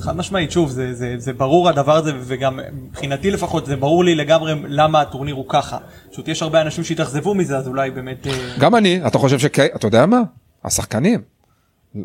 חד 0.00 0.16
משמעית, 0.16 0.50
שוב, 0.50 0.70
זה, 0.70 0.94
זה, 0.94 1.14
זה 1.18 1.32
ברור 1.32 1.68
הדבר 1.68 1.96
הזה, 1.96 2.12
וגם 2.20 2.60
מבחינתי 2.72 3.30
לפחות, 3.30 3.66
זה 3.66 3.76
ברור 3.76 4.04
לי 4.04 4.14
לגמרי 4.14 4.54
למה 4.68 5.00
הטורניר 5.00 5.34
הוא 5.34 5.44
ככה. 5.48 5.78
פשוט 6.12 6.28
יש 6.28 6.42
הרבה 6.42 6.60
אנשים 6.60 6.84
שהתאכזבו 6.84 7.34
מזה, 7.34 7.56
אז 7.56 7.68
אולי 7.68 7.90
באמת... 7.90 8.26
אה, 8.26 8.32
גם 8.58 8.74
אני, 8.74 9.06
אתה 9.06 9.18
חושב 9.18 9.38
שכ... 9.38 9.58
אתה 9.58 9.86
יודע 9.86 10.06
מה? 10.06 10.20
השחקנים. 10.64 11.35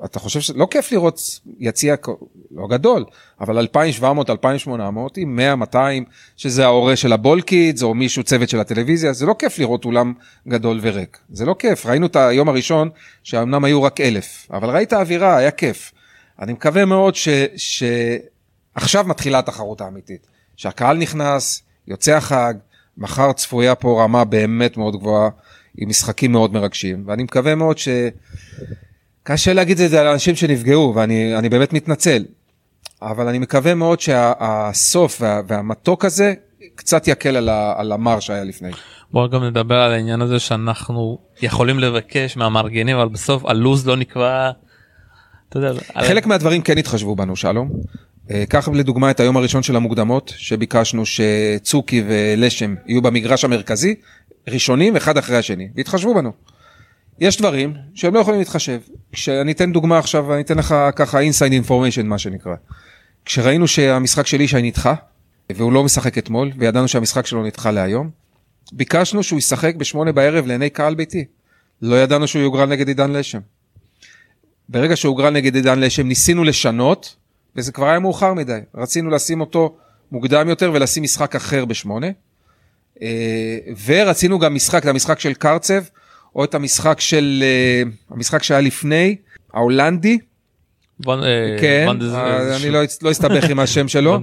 אתה 0.05 0.19
חושב 0.19 0.39
שלא 0.39 0.67
כיף 0.71 0.91
לראות 0.91 1.19
יציע 1.59 1.95
לא 2.51 2.67
גדול, 2.67 3.05
אבל 3.41 3.57
2,700, 3.57 4.29
2,800 4.29 5.17
עם 5.17 5.35
100, 5.35 5.55
200, 5.55 6.05
שזה 6.38 6.65
ההורה 6.65 6.95
של 6.95 7.13
הבולקידס 7.13 7.83
או 7.83 7.93
מישהו 7.93 8.23
צוות 8.23 8.49
של 8.49 8.59
הטלוויזיה, 8.59 9.13
זה 9.13 9.25
לא 9.25 9.35
כיף 9.39 9.59
לראות 9.59 9.85
אולם 9.85 10.13
גדול 10.47 10.79
וריק. 10.81 11.17
זה 11.29 11.45
לא 11.45 11.55
כיף. 11.59 11.85
ראינו 11.85 12.05
את 12.05 12.15
היום 12.15 12.49
הראשון, 12.49 12.89
שאומנם 13.23 13.63
היו 13.63 13.83
רק 13.83 14.01
אלף, 14.01 14.47
אבל 14.51 14.69
ראית 14.69 14.93
אווירה, 14.93 15.38
היה 15.38 15.51
כיף. 15.51 15.91
אני 16.39 16.53
מקווה 16.53 16.85
מאוד 16.85 17.15
ש... 17.15 17.29
שעכשיו 17.55 19.05
מתחילה 19.07 19.39
התחרות 19.39 19.81
האמיתית. 19.81 20.27
שהקהל 20.55 20.97
נכנס, 20.97 21.63
יוצא 21.88 22.11
החג, 22.11 22.53
מחר 22.97 23.33
צפויה 23.33 23.75
פה 23.75 24.03
רמה 24.03 24.23
באמת 24.25 24.77
מאוד 24.77 24.95
גבוהה, 24.95 25.29
עם 25.77 25.89
משחקים 25.89 26.31
מאוד 26.31 26.53
מרגשים, 26.53 27.03
ואני 27.07 27.23
מקווה 27.23 27.55
מאוד 27.55 27.77
ש... 27.77 27.88
קשה 29.23 29.53
להגיד 29.53 29.79
את 29.79 29.89
זה 29.89 30.01
על 30.01 30.07
אנשים 30.07 30.35
שנפגעו, 30.35 30.94
ואני 30.95 31.38
אני 31.38 31.50
באמת 31.50 31.73
מתנצל, 31.73 32.23
אבל 33.01 33.27
אני 33.27 33.39
מקווה 33.39 33.75
מאוד 33.75 34.00
שהסוף 34.00 35.18
וה, 35.21 35.41
והמתוק 35.47 36.06
הזה 36.06 36.33
קצת 36.75 37.07
יקל 37.07 37.35
על, 37.35 37.50
ה, 37.50 37.73
על 37.77 37.91
המר 37.91 38.19
שהיה 38.19 38.44
לפני. 38.44 38.71
בוא 39.12 39.27
גם 39.27 39.44
נדבר 39.44 39.75
על 39.75 39.91
העניין 39.94 40.21
הזה 40.21 40.39
שאנחנו 40.39 41.18
יכולים 41.41 41.79
לבקש 41.79 42.38
מהמארגנים 42.38 42.97
אבל 42.97 43.07
בסוף 43.09 43.45
הלו"ז 43.45 43.88
לא 43.88 43.97
נקבע. 43.97 44.51
אתה 45.50 45.57
יודע, 45.59 45.69
על- 45.94 46.07
חלק 46.07 46.25
מהדברים 46.25 46.62
כן 46.62 46.77
התחשבו 46.77 47.15
בנו, 47.15 47.35
שלום. 47.35 47.69
אה, 48.31 48.44
קח 48.50 48.67
לדוגמה 48.74 49.12
את 49.12 49.19
היום 49.19 49.38
הראשון 49.38 49.63
של 49.63 49.75
המוקדמות, 49.75 50.33
שביקשנו 50.38 51.03
שצוקי 51.06 52.03
ולשם 52.07 52.75
יהיו 52.88 53.01
במגרש 53.01 53.44
המרכזי, 53.45 53.95
ראשונים 54.50 54.95
אחד 54.95 55.17
אחרי 55.17 55.38
השני, 55.38 55.69
והתחשבו 55.75 56.13
בנו. 56.15 56.31
יש 57.19 57.38
דברים 57.38 57.74
שהם 57.94 58.13
לא 58.13 58.19
יכולים 58.19 58.40
להתחשב. 58.40 58.80
כשאני 59.12 59.52
אתן 59.52 59.72
דוגמה 59.72 59.98
עכשיו, 59.98 60.34
אני 60.34 60.42
אתן 60.42 60.58
לך 60.58 60.75
ככה 60.96 61.19
inside 61.22 61.68
information 61.68 62.04
מה 62.04 62.18
שנקרא. 62.18 62.56
כשראינו 63.25 63.68
שהמשחק 63.68 64.28
של 64.28 64.42
ישי 64.42 64.62
נדחה, 64.62 64.94
והוא 65.50 65.74
לא 65.74 65.84
משחק 65.84 66.18
אתמול, 66.18 66.51
וידענו 66.58 66.88
שהמשחק 66.88 67.25
שלו 67.25 67.44
נדחה 67.44 67.72
להיום, 67.72 68.10
ביקשנו 68.74 69.24
שהוא 69.24 69.39
ישחק 69.39 69.75
בשמונה 69.75 70.12
בערב 70.12 70.46
לעיני 70.46 70.70
קהל 70.70 70.96
ביתי. 70.96 71.25
לא 71.82 71.96
ידענו 71.96 72.27
שהוא 72.27 72.41
יוגרל 72.41 72.70
נגד 72.70 72.88
עידן 72.88 73.12
לשם. 73.12 73.39
ברגע 74.70 74.96
שהוגרל 74.96 75.34
נגד 75.34 75.56
עידן 75.56 75.80
לשם 75.80 76.08
ניסינו 76.08 76.44
לשנות, 76.44 77.15
וזה 77.56 77.72
כבר 77.72 77.89
היה 77.89 78.00
מאוחר 78.00 78.34
מדי. 78.34 78.60
רצינו 78.75 79.10
לשים 79.10 79.41
אותו 79.41 79.77
מוקדם 80.12 80.50
יותר 80.50 80.72
ולשים 80.74 81.03
משחק 81.03 81.36
אחר 81.36 81.65
בשמונה. 81.65 82.08
אה, 83.01 83.58
ורצינו 83.86 84.39
גם 84.39 84.56
משחק, 84.56 84.84
את 84.84 84.88
המשחק 84.88 85.20
של 85.20 85.34
קרצב, 85.34 85.82
או 86.35 86.43
את 86.43 86.55
המשחק 86.55 87.00
של, 87.00 87.43
אה, 87.43 87.83
המשחק 88.15 88.43
שהיה 88.43 88.61
לפני, 88.61 89.15
ההולנדי, 89.53 90.17
אה, 91.23 91.57
כן, 91.61 91.85
אה, 92.15 92.59
ש- 92.59 92.63
אני 92.63 92.71
לא 92.71 92.83
אצ- 92.83 93.00
לא 93.03 93.11
אסתבך 93.11 93.50
עם 93.50 93.59
השם 93.59 93.88
שלו, 93.93 94.19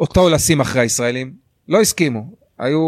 אותו 0.00 0.28
לשים 0.28 0.60
אחרי 0.60 0.82
הישראלים, 0.82 1.32
לא 1.68 1.80
הסכימו, 1.80 2.26
היו 2.58 2.80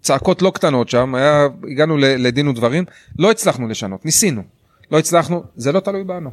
צעקות 0.00 0.42
לא 0.42 0.50
קטנות 0.54 0.88
שם, 0.88 1.14
היה, 1.14 1.46
הגענו 1.70 1.96
לדין 1.96 2.48
ודברים, 2.48 2.84
לא 3.18 3.30
הצלחנו 3.30 3.68
לשנות, 3.68 4.04
ניסינו, 4.04 4.42
לא 4.90 4.98
הצלחנו, 4.98 5.42
זה 5.56 5.72
לא 5.72 5.80
תלוי 5.80 6.04
בנו. 6.04 6.30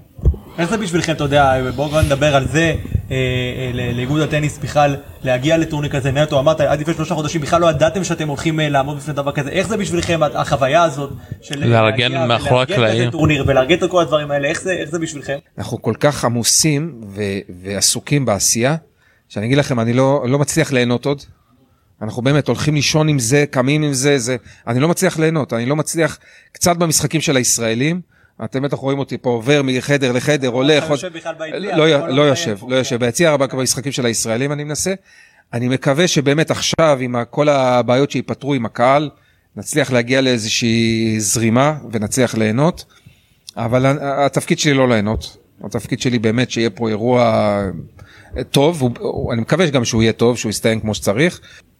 איך 0.57 0.69
זה 0.69 0.77
בשבילכם, 0.77 1.11
אתה 1.11 1.23
יודע, 1.23 1.71
בואו 1.75 1.89
כבר 1.89 2.01
נדבר 2.01 2.35
על 2.35 2.47
זה, 2.47 2.59
אה, 2.61 2.75
אה, 3.11 3.71
ל- 3.73 3.95
לאיגוד 3.95 4.21
הטניס 4.21 4.57
בכלל, 4.57 4.95
להגיע 5.23 5.57
לטורניר 5.57 5.91
כזה, 5.91 6.11
נטו, 6.11 6.39
אמרת, 6.39 6.61
עד 6.61 6.79
לפני 6.81 6.93
שלושה 6.93 7.15
חודשים 7.15 7.41
בכלל 7.41 7.61
לא 7.61 7.69
ידעתם 7.69 8.03
שאתם 8.03 8.27
הולכים 8.27 8.59
אה, 8.59 8.69
לעמוד 8.69 8.97
בפני 8.97 9.13
דבר 9.13 9.31
כזה, 9.31 9.49
איך 9.49 9.67
זה 9.67 9.77
בשבילכם, 9.77 10.19
החוויה 10.33 10.83
הזאת, 10.83 11.09
של 11.41 11.59
לארגן 11.67 12.11
להגיע 12.11 12.25
מאחורי 12.25 12.51
ולארגן 12.67 12.73
הקלעים. 12.83 13.11
טורניר 13.11 13.43
ולארגן 13.47 13.75
את 13.85 13.91
כל 13.91 14.01
הדברים 14.01 14.31
האלה, 14.31 14.47
איך 14.47 14.61
זה, 14.61 14.71
איך 14.71 14.89
זה 14.89 14.99
בשבילכם? 14.99 15.37
אנחנו 15.57 15.81
כל 15.81 15.93
כך 15.99 16.25
עמוסים 16.25 17.01
ו- 17.07 17.21
ועסוקים 17.63 18.25
בעשייה, 18.25 18.75
שאני 19.29 19.45
אגיד 19.45 19.57
לכם, 19.57 19.79
אני 19.79 19.93
לא, 19.93 20.25
לא 20.27 20.39
מצליח 20.39 20.71
ליהנות 20.71 21.05
עוד. 21.05 21.21
אנחנו 22.01 22.21
באמת 22.21 22.47
הולכים 22.47 22.75
לישון 22.75 23.07
עם 23.07 23.19
זה, 23.19 23.45
קמים 23.51 23.83
עם 23.83 23.93
זה, 23.93 24.17
זה, 24.17 24.35
אני 24.67 24.79
לא 24.79 24.87
מצליח 24.87 25.19
ליהנות, 25.19 25.53
אני 25.53 25.65
לא 25.65 25.75
מצליח, 25.75 26.17
קצת 26.51 26.77
במשחקים 26.77 27.21
של 27.21 27.37
הישראלים, 27.37 28.01
אתם 28.43 28.61
בטח 28.61 28.77
רואים 28.77 28.99
אותי 28.99 29.17
פה 29.17 29.29
עובר 29.29 29.61
מחדר 29.63 30.11
לחדר, 30.11 30.47
הולך, 30.47 30.83
אתה 30.83 30.93
יושב 30.93 31.13
בכלל 31.13 31.33
ביציע, 31.39 31.59
לא, 31.59 31.67
לא, 31.77 31.85
לא 31.87 32.07
לראיין 32.07 32.27
יושב, 32.27 32.57
לא 32.67 32.75
יושב. 32.75 32.99
ביציע 32.99 33.35
רק 33.35 33.53
במשחקים 33.53 33.91
של 33.91 34.05
הישראלים 34.05 34.51
אני 34.51 34.63
מנסה. 34.63 34.93
אני 35.53 35.67
מקווה 35.67 36.07
שבאמת 36.07 36.51
עכשיו, 36.51 36.97
עם 37.01 37.15
כל 37.29 37.49
הבעיות 37.49 38.11
שייפתרו 38.11 38.53
עם 38.53 38.65
הקהל, 38.65 39.09
נצליח 39.55 39.91
להגיע 39.91 40.21
לאיזושהי 40.21 41.15
זרימה 41.19 41.73
ונצליח 41.91 42.35
ליהנות, 42.35 42.85
אבל 43.57 43.97
התפקיד 44.01 44.59
שלי 44.59 44.73
לא 44.73 44.89
ליהנות. 44.89 45.37
התפקיד 45.63 45.99
שלי 45.99 46.19
באמת 46.19 46.51
שיהיה 46.51 46.69
פה 46.69 46.89
אירוע 46.89 47.23
אה, 48.37 48.43
טוב, 48.43 48.81
הוא- 48.81 49.33
אני 49.33 49.41
מקווה 49.41 49.69
גם 49.69 49.85
שהוא 49.85 50.03
יהיה 50.03 50.13
טוב, 50.13 50.37
שהוא 50.37 50.49
יסתיים 50.49 50.79
כמו 50.79 50.93
שצריך, 50.95 51.39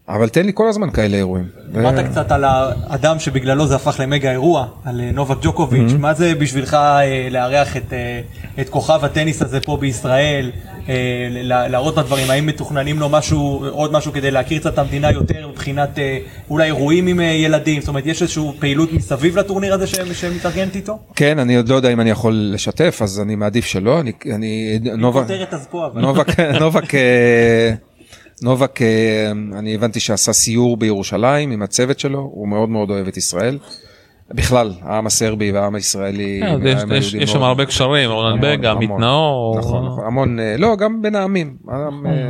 אבל 0.09 0.29
תן 0.29 0.45
לי 0.45 0.51
כל 0.53 0.67
הזמן 0.69 0.89
כאלה 0.91 1.17
אירועים. 1.17 1.45
דיברת 1.73 2.05
קצת 2.11 2.31
על 2.31 2.43
האדם 2.47 3.19
שבגללו 3.19 3.67
זה 3.67 3.75
הפך 3.75 3.99
למגה 3.99 4.31
אירוע, 4.31 4.67
על 4.85 5.01
אה, 5.01 5.11
נובק 5.11 5.37
ג'וקוביץ', 5.41 5.91
Mm-hmm. 5.91 5.97
מה 5.97 6.13
זה 6.13 6.35
בשבילך 6.35 6.73
אה, 6.73 7.27
לארח 7.31 7.77
את, 7.77 7.93
אה, 7.93 8.21
את 8.61 8.69
כוכב 8.69 8.99
הטניס 9.05 9.41
הזה 9.41 9.59
פה 9.61 9.77
בישראל, 9.77 10.51
אה, 10.89 11.27
להראות 11.69 11.95
בדברים, 11.95 12.29
האם 12.29 12.45
מתוכננים 12.45 12.99
לו 12.99 13.09
משהו, 13.09 13.65
עוד 13.69 13.91
משהו 13.91 14.11
כדי 14.13 14.31
להכיר 14.31 14.59
קצת 14.59 14.73
את 14.73 14.79
המדינה 14.79 15.11
יותר 15.11 15.47
מבחינת 15.47 15.99
אה, 15.99 16.17
אולי 16.49 16.65
אירועים 16.65 17.07
עם 17.07 17.19
אה, 17.19 17.25
ילדים, 17.25 17.81
זאת 17.81 17.87
אומרת 17.87 18.05
יש 18.05 18.21
איזושהי 18.21 18.43
פעילות 18.59 18.93
מסביב 18.93 19.39
לטורניר 19.39 19.73
הזה 19.73 19.87
שמתארגנת 19.87 20.75
איתו? 20.75 20.99
כן, 21.15 21.39
אני 21.39 21.55
עוד 21.55 21.69
לא 21.69 21.75
יודע 21.75 21.89
אם 21.93 21.99
אני 21.99 22.09
יכול 22.09 22.49
לשתף, 22.53 22.99
אז 23.01 23.19
אני 23.19 23.35
מעדיף 23.35 23.65
שלא. 23.65 23.99
אני, 23.99 24.11
אני 24.35 24.79
נובק. 24.97 25.25
נובק, 26.59 26.87
נובק, 28.43 28.81
אה, 28.81 28.87
אה, 28.87 29.31
אני 29.59 29.75
הבנתי 29.75 29.99
שעשה 29.99 30.33
סיור 30.33 30.77
בירושלים 30.77 31.51
עם 31.51 31.61
הצוות 31.61 31.99
שלו, 31.99 32.19
הוא 32.19 32.47
מאוד 32.47 32.69
מאוד 32.69 32.89
אוהב 32.89 33.07
את 33.07 33.17
ישראל. 33.17 33.57
בכלל, 34.31 34.73
העם 34.81 35.05
הסרבי 35.07 35.51
והעם 35.51 35.75
הישראלי. 35.75 36.41
העם 36.43 36.67
יש- 36.91 37.15
שם 37.31 37.43
הרבה 37.43 37.65
קשרים, 37.65 38.09
המון, 38.11 38.41
בגה, 38.41 38.71
עמית. 38.71 38.89
נאור. 38.99 39.55
נכון, 39.59 39.85
נכון, 39.85 40.05
המון, 40.07 40.39
אה, 40.39 40.57
לא, 40.57 40.75
גם 40.75 41.01
בין 41.01 41.15
העמים, 41.15 41.55
אה, 41.69 41.75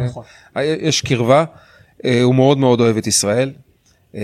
נכון. 0.06 0.24
אה, 0.58 0.64
יש 0.82 1.02
קרבה, 1.02 1.44
אה, 2.06 2.22
הוא 2.24 2.36
מאוד 2.36 2.58
מאוד 2.58 2.82
אוהב 2.82 2.98
את 2.98 3.08
ישראל. 3.08 3.52
אה, 4.16 4.22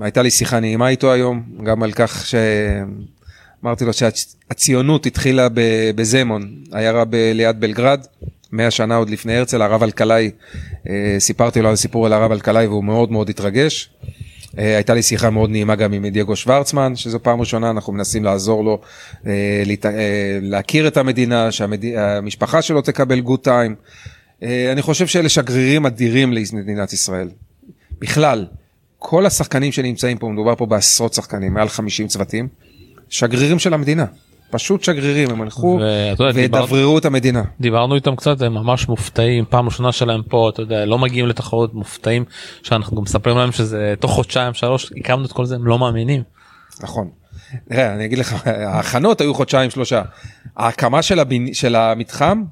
הייתה 0.00 0.22
לי 0.22 0.30
שיחה 0.30 0.60
נעימה 0.60 0.88
איתו 0.88 1.12
היום, 1.12 1.42
גם 1.64 1.82
על 1.82 1.92
כך 1.92 2.26
שאמרתי 2.26 3.84
לו 3.84 3.92
שהציונות 3.92 5.06
התחילה 5.06 5.48
ב- 5.48 5.60
בזמון, 5.94 6.50
עיירה 6.72 7.04
ב- 7.04 7.30
ליד 7.34 7.60
בלגרד, 7.60 8.00
100 8.52 8.70
שנה 8.70 8.96
עוד 8.96 9.10
לפני 9.10 9.36
הרצל, 9.36 9.62
הרב 9.62 9.82
אלקלעי, 9.82 10.30
אה, 10.88 11.16
סיפרתי 11.18 11.62
לו 11.62 11.68
על 11.68 11.76
סיפור 11.76 12.06
על 12.06 12.12
הרב 12.12 12.32
אלקלעי 12.32 12.66
והוא 12.66 12.84
מאוד 12.84 13.12
מאוד 13.12 13.28
התרגש. 13.30 13.90
אה, 14.58 14.74
הייתה 14.76 14.94
לי 14.94 15.02
שיחה 15.02 15.30
מאוד 15.30 15.50
נעימה 15.50 15.74
גם 15.74 15.92
עם 15.92 16.06
דייגו 16.06 16.36
שוורצמן, 16.36 16.96
שזו 16.96 17.22
פעם 17.22 17.40
ראשונה, 17.40 17.70
אנחנו 17.70 17.92
מנסים 17.92 18.24
לעזור 18.24 18.64
לו 18.64 18.80
אה, 19.26 19.32
להת- 19.66 19.86
אה, 19.86 19.90
להכיר 20.42 20.88
את 20.88 20.96
המדינה, 20.96 21.52
שהמשפחה 21.52 22.62
שלו 22.62 22.82
תקבל 22.82 23.20
גוד 23.20 23.40
טיים. 23.40 23.74
אה, 24.42 24.72
אני 24.72 24.82
חושב 24.82 25.06
שאלה 25.06 25.28
שגרירים 25.28 25.86
אדירים 25.86 26.32
למדינת 26.52 26.92
ישראל. 26.92 27.28
בכלל, 27.98 28.46
כל 28.98 29.26
השחקנים 29.26 29.72
שנמצאים 29.72 30.18
פה, 30.18 30.28
מדובר 30.28 30.54
פה 30.56 30.66
בעשרות 30.66 31.14
שחקנים, 31.14 31.54
מעל 31.54 31.68
50 31.68 32.08
צוותים, 32.08 32.48
שגרירים 33.08 33.58
של 33.58 33.74
המדינה. 33.74 34.04
פשוט 34.50 34.84
שגרירים, 34.84 35.30
הם 35.30 35.42
הלכו 35.42 35.78
ודבררו 36.34 36.98
את 36.98 37.04
המדינה. 37.04 37.42
דיברנו 37.60 37.94
איתם 37.94 38.16
קצת 38.16 38.42
הם 38.42 38.54
ממש 38.54 38.88
מופתעים 38.88 39.44
פעם 39.48 39.66
ראשונה 39.66 39.92
שלהם 39.92 40.22
פה 40.28 40.50
אתה 40.54 40.62
יודע 40.62 40.86
לא 40.86 40.98
מגיעים 40.98 41.26
לתחרות 41.26 41.74
מופתעים 41.74 42.24
שאנחנו 42.62 42.96
גם 42.96 43.02
מספרים 43.02 43.36
להם 43.38 43.52
שזה 43.52 43.94
תוך 44.00 44.10
חודשיים 44.12 44.54
שלוש 44.54 44.92
הקמנו 44.96 45.24
את 45.26 45.32
כל 45.32 45.44
זה 45.46 45.54
הם 45.54 45.66
לא 45.66 45.78
מאמינים. 45.78 46.22
נכון. 46.82 47.08
תראה, 47.68 47.94
אני 47.94 48.04
אגיד 48.04 48.18
לך, 48.18 48.46
ההכנות 48.46 49.20
היו 49.20 49.34
חודשיים 49.34 49.70
שלושה. 49.70 50.02
ההקמה 50.56 51.02
של, 51.02 51.18
הבין... 51.20 51.54
של 51.54 51.76
המתחם, 51.76 52.42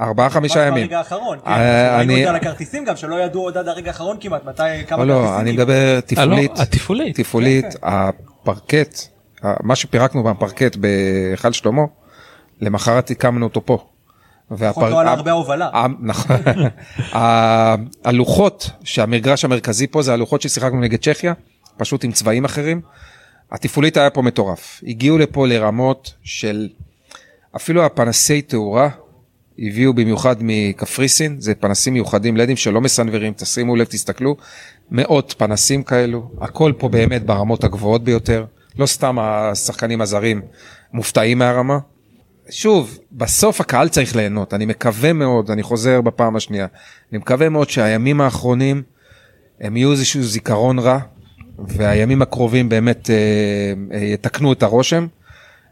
ארבעה 0.00 0.30
חמישה 0.30 0.66
ימים. 0.66 0.84
ברגע 0.86 0.98
האחרון, 0.98 1.38
כן, 1.44 1.50
אה, 1.50 1.96
ראינו 1.96 2.12
את 2.12 2.16
אני- 2.16 2.24
זה 2.24 2.30
על 2.30 2.36
הכרטיסים 2.36 2.84
גם, 2.84 2.96
שלא 2.96 3.14
ידעו 3.24 3.42
עוד 3.42 3.56
עד 3.56 3.68
הרגע 3.68 3.88
האחרון 3.90 4.16
כמעט, 4.20 4.44
מתי, 4.44 4.62
כמה 4.88 5.04
לא, 5.04 5.14
כרטיסים. 5.14 5.34
לא, 5.34 5.40
אני. 5.40 5.52
מדבר 5.52 6.00
תפעולית. 6.00 6.50
אה, 6.50 6.56
לא, 6.56 6.62
התפעולית. 6.62 7.16
תפעולית, 7.20 7.64
כן, 7.64 7.78
הפרקט, 7.82 8.98
ה- 8.98 9.17
מה 9.62 9.76
שפירקנו 9.76 10.22
בפרקט 10.22 10.76
בהיכל 10.76 11.52
שלמה, 11.52 11.82
למחרת 12.60 13.10
הקמנו 13.10 13.46
אותו 13.46 13.66
פה. 13.66 13.86
לפחות 14.50 14.90
לא 14.90 15.00
עלה 15.00 15.10
הרבה 15.12 15.30
ההובלה. 15.30 15.70
ה- 15.76 15.86
נכון. 16.00 16.36
הלוחות 18.04 18.70
שהמגרש 18.84 19.44
המרכזי 19.44 19.86
פה 19.86 20.02
זה 20.02 20.12
הלוחות 20.12 20.42
ששיחקנו 20.42 20.80
נגד 20.80 21.00
צ'כיה, 21.02 21.32
פשוט 21.76 22.04
עם 22.04 22.12
צבעים 22.12 22.44
אחרים. 22.44 22.80
התפעולית 23.52 23.96
היה 23.96 24.10
פה 24.10 24.22
מטורף. 24.22 24.80
הגיעו 24.86 25.18
לפה 25.18 25.46
לרמות 25.46 26.14
של 26.22 26.68
אפילו 27.56 27.84
הפנסי 27.84 28.42
תאורה 28.42 28.88
הביאו 29.58 29.92
במיוחד 29.94 30.36
מקפריסין, 30.40 31.36
זה 31.40 31.54
פנסים 31.54 31.92
מיוחדים 31.92 32.36
לדים 32.36 32.56
שלא 32.56 32.80
מסנוורים, 32.80 33.32
תשימו 33.36 33.76
לב, 33.76 33.84
תסתכלו, 33.86 34.36
מאות 34.90 35.34
פנסים 35.38 35.82
כאלו, 35.82 36.30
הכל 36.40 36.72
פה 36.78 36.88
באמת 36.88 37.26
ברמות 37.26 37.64
הגבוהות 37.64 38.04
ביותר, 38.04 38.44
לא 38.78 38.86
סתם 38.86 39.18
השחקנים 39.18 40.00
הזרים 40.00 40.42
מופתעים 40.92 41.38
מהרמה. 41.38 41.78
שוב, 42.50 42.98
בסוף 43.12 43.60
הקהל 43.60 43.88
צריך 43.88 44.16
ליהנות, 44.16 44.54
אני 44.54 44.66
מקווה 44.66 45.12
מאוד, 45.12 45.50
אני 45.50 45.62
חוזר 45.62 46.00
בפעם 46.00 46.36
השנייה, 46.36 46.66
אני 47.12 47.18
מקווה 47.18 47.48
מאוד 47.48 47.70
שהימים 47.70 48.20
האחרונים 48.20 48.82
הם 49.60 49.76
יהיו 49.76 49.92
איזשהו 49.92 50.22
זיכרון 50.22 50.78
רע, 50.78 50.98
והימים 51.58 52.22
הקרובים 52.22 52.68
באמת 52.68 53.10
אה, 53.10 53.16
אה, 53.92 54.04
יתקנו 54.04 54.52
את 54.52 54.62
הרושם. 54.62 55.06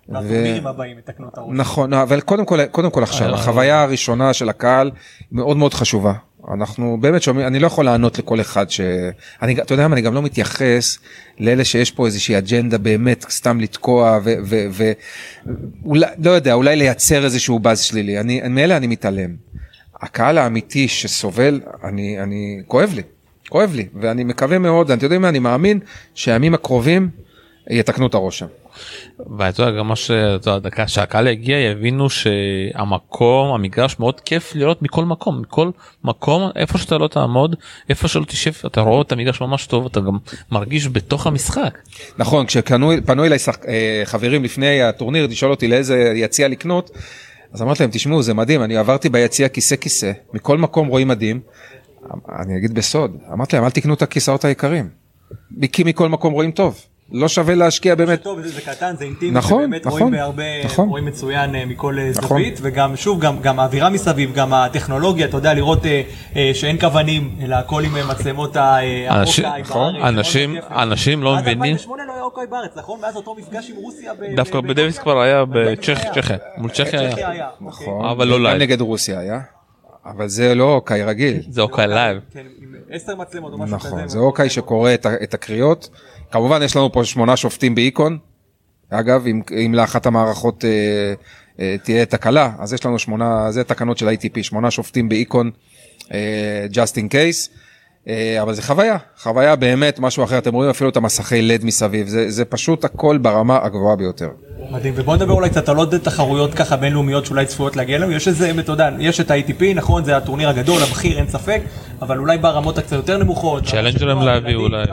והטורנירים 0.08 0.66
הבאים 0.66 0.98
יתקנו 0.98 1.28
את 1.28 1.38
הראש. 1.38 1.50
נכון, 1.52 1.92
אבל 1.92 2.20
קודם 2.20 2.44
כל, 2.44 2.66
קודם 2.66 2.90
כל 2.90 3.02
עכשיו, 3.02 3.28
אה, 3.28 3.34
החוויה 3.34 3.82
הראשונה 3.82 4.32
של 4.32 4.48
הקהל 4.48 4.90
מאוד 5.32 5.56
מאוד 5.56 5.74
חשובה. 5.74 6.12
אנחנו 6.54 6.98
באמת 7.00 7.22
שומעים, 7.22 7.46
אני 7.46 7.58
לא 7.58 7.66
יכול 7.66 7.84
לענות 7.84 8.18
לכל 8.18 8.40
אחד 8.40 8.70
ש... 8.70 8.80
אני, 9.42 9.60
אתה 9.60 9.74
יודע 9.74 9.88
מה, 9.88 9.94
אני 9.94 10.02
גם 10.02 10.14
לא 10.14 10.22
מתייחס 10.22 10.98
לאלה 11.38 11.64
שיש 11.64 11.90
פה 11.90 12.06
איזושהי 12.06 12.38
אג'נדה 12.38 12.78
באמת 12.78 13.26
סתם 13.30 13.60
לתקוע 13.60 14.18
ו... 14.24 14.34
ו, 14.44 14.56
ו 14.70 14.92
אולי, 15.84 16.06
לא 16.24 16.30
יודע, 16.30 16.52
אולי 16.52 16.76
לייצר 16.76 17.24
איזשהו 17.24 17.58
באז 17.58 17.80
שלילי. 17.80 18.20
אני, 18.20 18.40
מאלה 18.48 18.76
אני 18.76 18.86
מתעלם. 18.86 19.30
הקהל 20.00 20.38
האמיתי 20.38 20.88
שסובל, 20.88 21.60
אני, 21.84 22.22
אני, 22.22 22.62
כואב 22.66 22.92
לי, 22.94 23.02
כואב 23.48 23.72
לי, 23.74 23.86
ואני 23.94 24.24
מקווה 24.24 24.58
מאוד, 24.58 24.90
אתה 24.90 25.06
יודע 25.06 25.18
מה, 25.18 25.28
אני 25.28 25.38
מאמין 25.38 25.80
שהימים 26.14 26.54
הקרובים 26.54 27.10
יתקנו 27.70 28.06
את 28.06 28.14
הרושם. 28.14 28.46
ואתה 29.38 29.62
יודע 29.62 29.78
גם 29.78 29.88
מה 29.88 29.96
שאתה 29.96 30.50
יודע, 30.50 30.58
דקה 30.58 30.88
שהקהל 30.88 31.26
יגיע 31.26 31.58
יבינו 31.58 32.10
שהמקום 32.10 33.54
המגרש 33.54 33.98
מאוד 33.98 34.20
כיף 34.20 34.54
לראות 34.54 34.82
מכל 34.82 35.04
מקום 35.04 35.40
מכל 35.40 35.70
מקום 36.04 36.50
איפה 36.56 36.78
שאתה 36.78 36.98
לא 36.98 37.08
תעמוד 37.08 37.56
איפה 37.88 38.08
שלא 38.08 38.24
תשב 38.24 38.52
אתה 38.66 38.80
רואה 38.80 39.02
את 39.02 39.12
המגרש 39.12 39.40
ממש 39.40 39.66
טוב 39.66 39.86
אתה 39.86 40.00
גם 40.00 40.18
מרגיש 40.52 40.88
בתוך 40.88 41.26
המשחק. 41.26 41.78
נכון, 42.18 42.46
כשפנו 42.46 43.24
אליי 43.24 43.38
שח... 43.38 43.56
אה, 43.68 44.02
חברים 44.04 44.44
לפני 44.44 44.82
הטורניר 44.82 45.26
לשאול 45.26 45.50
אותי 45.50 45.68
לאיזה 45.68 46.12
יציע 46.14 46.48
לקנות, 46.48 46.90
אז 47.52 47.62
אמרתי 47.62 47.82
להם, 47.82 47.90
תשמעו, 47.90 48.22
זה 48.22 48.34
מדהים, 48.34 48.62
אני 48.62 48.76
עברתי 48.76 49.08
ביציע 49.08 49.48
כיסא 49.48 49.76
כיסא, 49.76 50.12
מכל 50.32 50.58
מקום 50.58 50.88
רואים 50.88 51.08
מדהים. 51.08 51.40
אני 52.38 52.58
אגיד 52.58 52.74
בסוד, 52.74 53.16
אמרתי 53.32 53.56
להם, 53.56 53.64
אל 53.64 53.70
תקנו 53.70 53.94
את 53.94 54.02
הכיסאות 54.02 54.44
היקרים. 54.44 54.88
כי 55.72 55.84
מכל 55.84 56.08
מקום 56.08 56.32
רואים 56.32 56.50
טוב. 56.50 56.80
לא 57.12 57.28
שווה 57.28 57.54
להשקיע 57.54 57.94
באמת. 57.94 58.22
טוב, 58.22 58.40
זה, 58.40 58.48
זה 58.48 58.60
קטן, 58.60 58.94
זה 58.98 59.04
אינטימי, 59.04 59.30
נכון, 59.32 59.70
באמת 59.70 59.86
נכון, 59.86 60.00
רואים 60.00 60.14
בהרבה, 60.14 60.42
נכון. 60.64 60.88
רואים 60.88 61.04
מצוין 61.04 61.54
אה, 61.54 61.64
מכל 61.66 61.98
אה, 61.98 62.10
נכון. 62.10 62.28
זווית, 62.28 62.58
וגם 62.62 62.96
שוב, 62.96 63.20
גם, 63.20 63.40
גם 63.40 63.60
האווירה 63.60 63.90
מסביב, 63.90 64.34
גם 64.34 64.54
הטכנולוגיה, 64.54 65.26
אתה 65.26 65.36
יודע, 65.36 65.54
לראות 65.54 65.86
אה, 65.86 66.02
אה, 66.36 66.50
שאין 66.54 66.80
קוונים, 66.80 67.36
אלא 67.42 67.54
הכל 67.56 67.84
עם 67.84 67.96
אה, 67.96 68.06
מצלמות 68.06 68.56
ה- 68.56 68.78
אנשים- 69.10 69.44
ה 69.44 69.46
Hawk-Eye 69.46 69.62
נכון, 69.62 69.92
בארץ, 69.94 70.04
אנשים-. 70.04 70.56
אנשים 70.70 71.22
לא 71.22 71.34
עד 71.36 71.42
מבינים. 71.42 71.62
2008 71.62 72.02
לא 72.08 72.14
היה 72.14 72.22
Hawk-Eye 72.22 72.46
בארץ, 72.50 72.70
נכון? 72.76 73.00
מאז 73.00 73.16
אותו 73.16 73.34
מפגש 73.34 73.70
עם 73.70 73.76
רוסיה 73.76 74.12
ב- 74.14 74.36
דווקא 74.36 74.60
בדוויס? 74.60 74.98
כבר 74.98 75.20
היה 75.20 75.44
בדוויס 75.44 75.78
בצ'כיה 75.78 76.12
מול 76.58 76.70
צ'כיה 76.70 77.00
היה. 77.00 77.10
אוקיי. 77.16 77.68
נכון, 77.68 78.04
אבל 78.04 78.28
לא 78.28 78.36
גם 78.36 78.42
live. 78.42 78.62
נגד 78.62 78.80
רוסיה 78.80 79.18
היה, 79.20 79.40
אבל 80.10 80.28
זה 80.28 80.54
לא 80.54 80.74
Hawk-Eye 80.74 81.04
רגיל. 81.04 81.42
זה 81.50 81.62
Hawk-Eye 81.62 81.86
live. 81.86 82.18
כן, 82.30 82.46
עם 82.62 82.74
עשר 82.90 83.16
מצלמות 83.16 83.52
או 83.52 83.58
משהו 83.58 83.78
כזה. 83.78 83.88
נכון, 83.88 84.08
זה 84.08 84.18
Hawk-Eye 84.18 84.50
שקורא 84.50 84.94
את 85.22 85.34
הקריאות. 85.34 85.88
כמובן 86.30 86.62
יש 86.62 86.76
לנו 86.76 86.92
פה 86.92 87.04
שמונה 87.04 87.36
שופטים 87.36 87.74
באיקון. 87.74 88.18
אגב, 88.90 89.26
אם, 89.26 89.42
אם 89.66 89.74
לאחת 89.74 90.06
המערכות 90.06 90.64
אה, 90.64 91.14
אה, 91.60 91.76
תהיה 91.82 92.06
תקלה, 92.06 92.52
אז 92.58 92.72
יש 92.72 92.86
לנו 92.86 92.98
שמונה, 92.98 93.50
זה 93.50 93.64
תקנות 93.64 93.98
של 93.98 94.08
ITP, 94.08 94.42
שמונה 94.42 94.70
שופטים 94.70 95.08
באיקון, 95.08 95.50
אה, 96.12 96.66
just 96.72 96.96
in 96.96 97.12
case. 97.12 97.50
אה, 98.08 98.42
אבל 98.42 98.54
זה 98.54 98.62
חוויה, 98.62 98.96
חוויה 99.18 99.56
באמת 99.56 99.98
משהו 99.98 100.24
אחר, 100.24 100.38
אתם 100.38 100.54
רואים 100.54 100.70
אפילו 100.70 100.90
את 100.90 100.96
המסכי 100.96 101.42
לד 101.42 101.64
מסביב, 101.64 102.06
זה, 102.06 102.30
זה 102.30 102.44
פשוט 102.44 102.84
הכל 102.84 103.18
ברמה 103.18 103.58
הגבוהה 103.62 103.96
ביותר. 103.96 104.30
מדהים, 104.70 104.94
ובוא 104.96 105.16
נדבר 105.16 105.32
אולי 105.32 105.50
קצת 105.50 105.68
על 105.68 105.76
עוד 105.76 105.96
תחרויות 105.98 106.54
ככה 106.54 106.76
בינלאומיות 106.76 107.26
שאולי 107.26 107.46
צפויות 107.46 107.76
להגיע 107.76 107.98
לנו, 107.98 108.12
יש 108.12 108.28
איזה, 108.28 108.50
אתה 108.60 108.72
יודע, 108.72 108.90
יש 108.98 109.20
את 109.20 109.30
ה-ATP, 109.30 109.62
נכון, 109.74 110.04
זה 110.04 110.16
הטורניר 110.16 110.48
הגדול, 110.48 110.82
הבכיר, 110.82 111.18
אין 111.18 111.28
ספק, 111.28 111.60
אבל 112.02 112.18
אולי 112.18 112.38
ברמות 112.38 112.78
הקצת 112.78 112.92
יותר 112.92 113.18
נמוכות. 113.18 113.64
צ'אלנג'רים 113.64 114.18
להביא 114.18 114.54
אולי. 114.54 114.84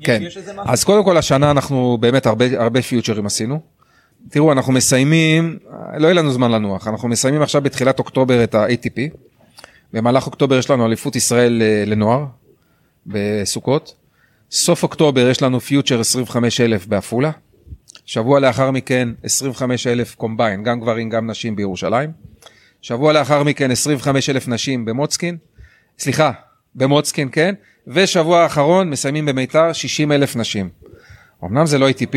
כן? 0.00 0.22
אז 0.58 0.84
קודם 0.84 1.04
כל 1.04 1.16
השנה 1.16 1.50
אנחנו 1.50 1.98
באמת 2.00 2.26
הרבה, 2.26 2.82
פיוטרים 2.82 3.26
עשינו. 3.26 3.60
תראו, 4.30 4.52
אנחנו 4.52 4.72
מסיימים, 4.72 5.58
לא 5.96 6.06
יהיה 6.06 6.14
לנו 6.14 6.30
זמן 6.32 6.50
לנוח, 6.50 6.88
אנחנו 6.88 7.08
מסיימים 7.08 7.42
עכשיו 7.42 7.62
בתחילת 7.62 7.98
אוקטובר 7.98 8.44
את 8.44 8.54
ה-ATP. 8.54 9.16
במהלך 9.92 10.26
אוקטובר 10.26 10.58
יש 10.58 10.70
לנו 10.70 10.86
אליפות 10.86 11.16
ישראל 11.16 11.62
אה, 11.62 11.84
לנוער 11.86 12.24
בסוכות. 13.06 13.94
סוף 14.50 14.82
אוקטובר 14.82 15.28
יש 15.28 15.42
לנו 15.42 15.60
פיוטר 15.60 16.00
25 16.00 16.60
אלף 16.60 16.86
בעפולה, 16.86 17.30
שבוע 18.10 18.40
לאחר 18.40 18.70
מכן 18.70 19.08
25 19.22 19.86
אלף 19.86 20.14
קומביין, 20.14 20.62
גם 20.62 20.80
גברים 20.80 21.08
גם 21.08 21.30
נשים 21.30 21.56
בירושלים. 21.56 22.10
שבוע 22.82 23.12
לאחר 23.12 23.42
מכן 23.42 23.70
25 23.70 24.30
אלף 24.30 24.48
נשים 24.48 24.84
במוצקין, 24.84 25.36
סליחה, 25.98 26.32
במוצקין 26.74 27.28
כן, 27.32 27.54
ושבוע 27.86 28.42
האחרון 28.42 28.90
מסיימים 28.90 29.26
במיתר 29.26 29.72
60 29.72 30.12
אלף 30.12 30.36
נשים. 30.36 30.68
אמנם 31.44 31.66
זה 31.66 31.78
לא 31.78 31.90
ATP, 31.90 32.16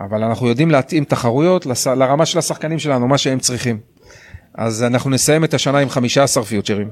אבל 0.00 0.24
אנחנו 0.24 0.48
יודעים 0.48 0.70
להתאים 0.70 1.04
תחרויות 1.04 1.66
לס... 1.66 1.86
לרמה 1.86 2.26
של 2.26 2.38
השחקנים 2.38 2.78
שלנו, 2.78 3.08
מה 3.08 3.18
שהם 3.18 3.38
צריכים. 3.38 3.78
אז 4.54 4.82
אנחנו 4.82 5.10
נסיים 5.10 5.44
את 5.44 5.54
השנה 5.54 5.78
עם 5.78 5.88
15 5.88 6.44
פיוטרים, 6.44 6.90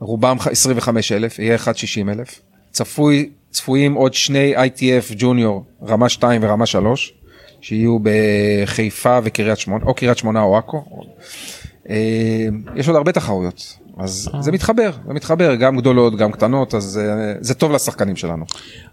רובם 0.00 0.36
25 0.50 1.12
אלף, 1.12 1.38
יהיה 1.38 1.54
1 1.54 1.76
60 1.76 2.08
אלף. 2.08 2.40
צפוי, 2.70 3.30
צפויים 3.58 3.94
עוד 3.94 4.14
שני 4.14 4.56
ITF 4.56 5.14
ג'וניור, 5.16 5.64
רמה 5.88 6.08
2 6.08 6.42
ורמה 6.44 6.66
3, 6.66 7.12
שיהיו 7.60 7.98
בחיפה 8.02 9.18
וקריית 9.22 9.58
שמונה, 9.58 9.84
או 9.84 9.94
קריית 9.94 10.18
שמונה 10.18 10.42
או 10.42 10.58
עכו. 10.58 10.84
אה, 11.90 12.46
יש 12.76 12.88
עוד 12.88 12.96
הרבה 12.96 13.12
תחרויות, 13.12 13.78
אז 13.98 14.30
זה 14.40 14.52
מתחבר, 14.52 14.90
זה 15.06 15.14
מתחבר, 15.14 15.54
גם 15.54 15.76
גדולות, 15.76 16.16
גם 16.16 16.32
קטנות, 16.32 16.74
אז 16.74 16.98
אה, 16.98 17.34
זה 17.40 17.54
טוב 17.54 17.72
לשחקנים 17.72 18.16
שלנו. 18.16 18.44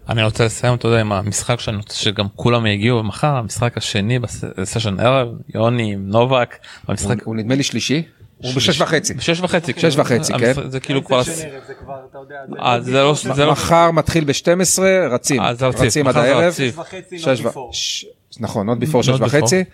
אני 0.08 0.22
רוצה 0.22 0.44
לסיים 0.44 0.74
אתה 0.74 0.88
יודע 0.88 1.00
עם 1.00 1.12
המשחק 1.12 1.60
שאני 1.60 1.76
רוצה 1.76 1.94
שגם 1.94 2.26
כולם 2.36 2.66
יגיעו 2.66 3.02
מחר 3.02 3.36
המשחק 3.36 3.76
השני 3.76 4.18
בסשן 4.18 5.00
ערב 5.00 5.28
יוני 5.54 5.96
נובק. 5.96 6.56
המשחק 6.88 7.22
הוא 7.22 7.36
נדמה 7.36 7.54
לי 7.54 7.62
שלישי. 7.62 8.02
הוא 8.42 8.52
בשש 8.56 8.80
וחצי. 8.80 9.14
בשש 9.14 9.40
וחצי. 9.40 9.72
שש 9.76 9.96
וחצי, 9.96 10.32
כן. 10.38 10.52
זה 10.70 10.80
כאילו 10.80 11.04
כבר... 11.04 11.22
אה, 12.58 12.80
זה 12.80 13.44
לא... 13.44 13.52
מחר 13.52 13.90
מתחיל 13.90 14.24
ב-12, 14.24 14.82
רצים. 15.10 15.42
רצים 15.42 16.06
עד 16.06 16.16
הערב. 16.16 16.52
שש 17.16 17.40
וחצי. 17.40 18.06
נכון, 18.40 18.68
עוד 18.68 18.80
ביפור 18.80 19.02
שש 19.02 19.20
וחצי. 19.20 19.64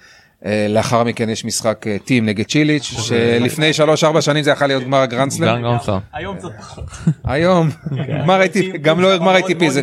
אה, 0.47 0.67
לאחר 0.69 1.05
מכן 1.05 1.31
יש 1.31 1.45
משחק 1.45 1.87
אה, 1.87 1.97
טים 2.05 2.27
נגד 2.27 2.45
צ'יליץ' 2.47 2.83
שלפני 2.83 3.71
3-4 4.17 4.21
שנים 4.21 4.43
זה 4.43 4.51
יכול 4.51 4.67
להיות 4.67 4.83
גמר 4.85 4.99
הגרנדסלאם. 4.99 5.65
היום 6.13 6.37
קצת 6.37 6.49
פחות. 6.59 6.85
היום 7.25 7.71
גמר 8.23 8.41
ATP 8.43 8.77
גם 8.77 9.01
לא 9.01 9.19
גמר 9.19 9.39
ATP 9.39 9.69
זה 9.69 9.83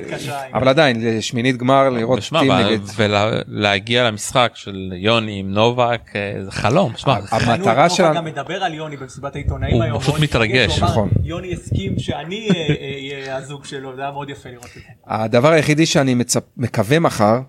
אבל 0.53 0.67
עדיין 0.67 1.21
שמינית 1.21 1.57
גמר 1.57 1.89
לראות 1.89 2.19
טים 2.39 2.51
נגד. 2.51 2.79
ולהגיע 2.95 4.03
למשחק 4.03 4.51
של 4.55 4.93
יוני 4.95 5.39
עם 5.39 5.51
נובק 5.51 6.01
אה, 6.15 6.43
זה 6.43 6.51
חלום. 6.51 6.93
המטרה 7.31 7.89
שלנו. 7.89 8.15
גם 8.15 8.25
מדבר 8.25 8.63
על 8.63 8.73
יוני 8.73 8.97
במסיבת 8.97 9.35
העיתונאים 9.35 9.81
היום. 9.81 9.93
הוא 9.93 10.01
פשוט 10.01 10.19
מתרגש. 10.19 10.79
נכון. 10.79 11.09
יוני 11.23 11.53
הסכים 11.53 11.99
שאני 11.99 12.49
אהיה 12.49 13.37
הזוג 13.37 13.65
שלו 13.65 13.95
זה 13.95 14.01
היה 14.01 14.11
מאוד 14.11 14.29
יפה 14.29 14.49
לראות 14.49 14.65
את 14.65 14.73
זה. 14.73 14.79
הדבר 15.07 15.51
היחידי 15.51 15.85
שאני 15.85 16.15
מקווה 16.57 16.99
מחר. 16.99 17.39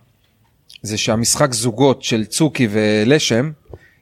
זה 0.82 0.98
שהמשחק 0.98 1.54
זוגות 1.54 2.02
של 2.02 2.24
צוקי 2.24 2.68
ולשם 2.70 3.50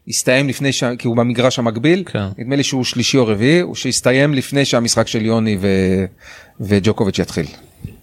הסתיים 0.08 0.48
לפני 0.48 0.72
ש... 0.72 0.84
כי 0.98 1.08
הוא 1.08 1.16
במגרש 1.16 1.58
המקביל, 1.58 2.02
כן. 2.06 2.28
נדמה 2.38 2.56
לי 2.56 2.62
שהוא 2.62 2.84
שלישי 2.84 3.18
או 3.18 3.26
רביעי, 3.26 3.60
הוא 3.60 3.74
שיסתיים 3.74 4.34
לפני 4.34 4.64
שהמשחק 4.64 5.06
של 5.06 5.26
יוני 5.26 5.58
ו... 5.60 5.68
וג'וקוביץ' 6.60 7.18
יתחיל. 7.18 7.46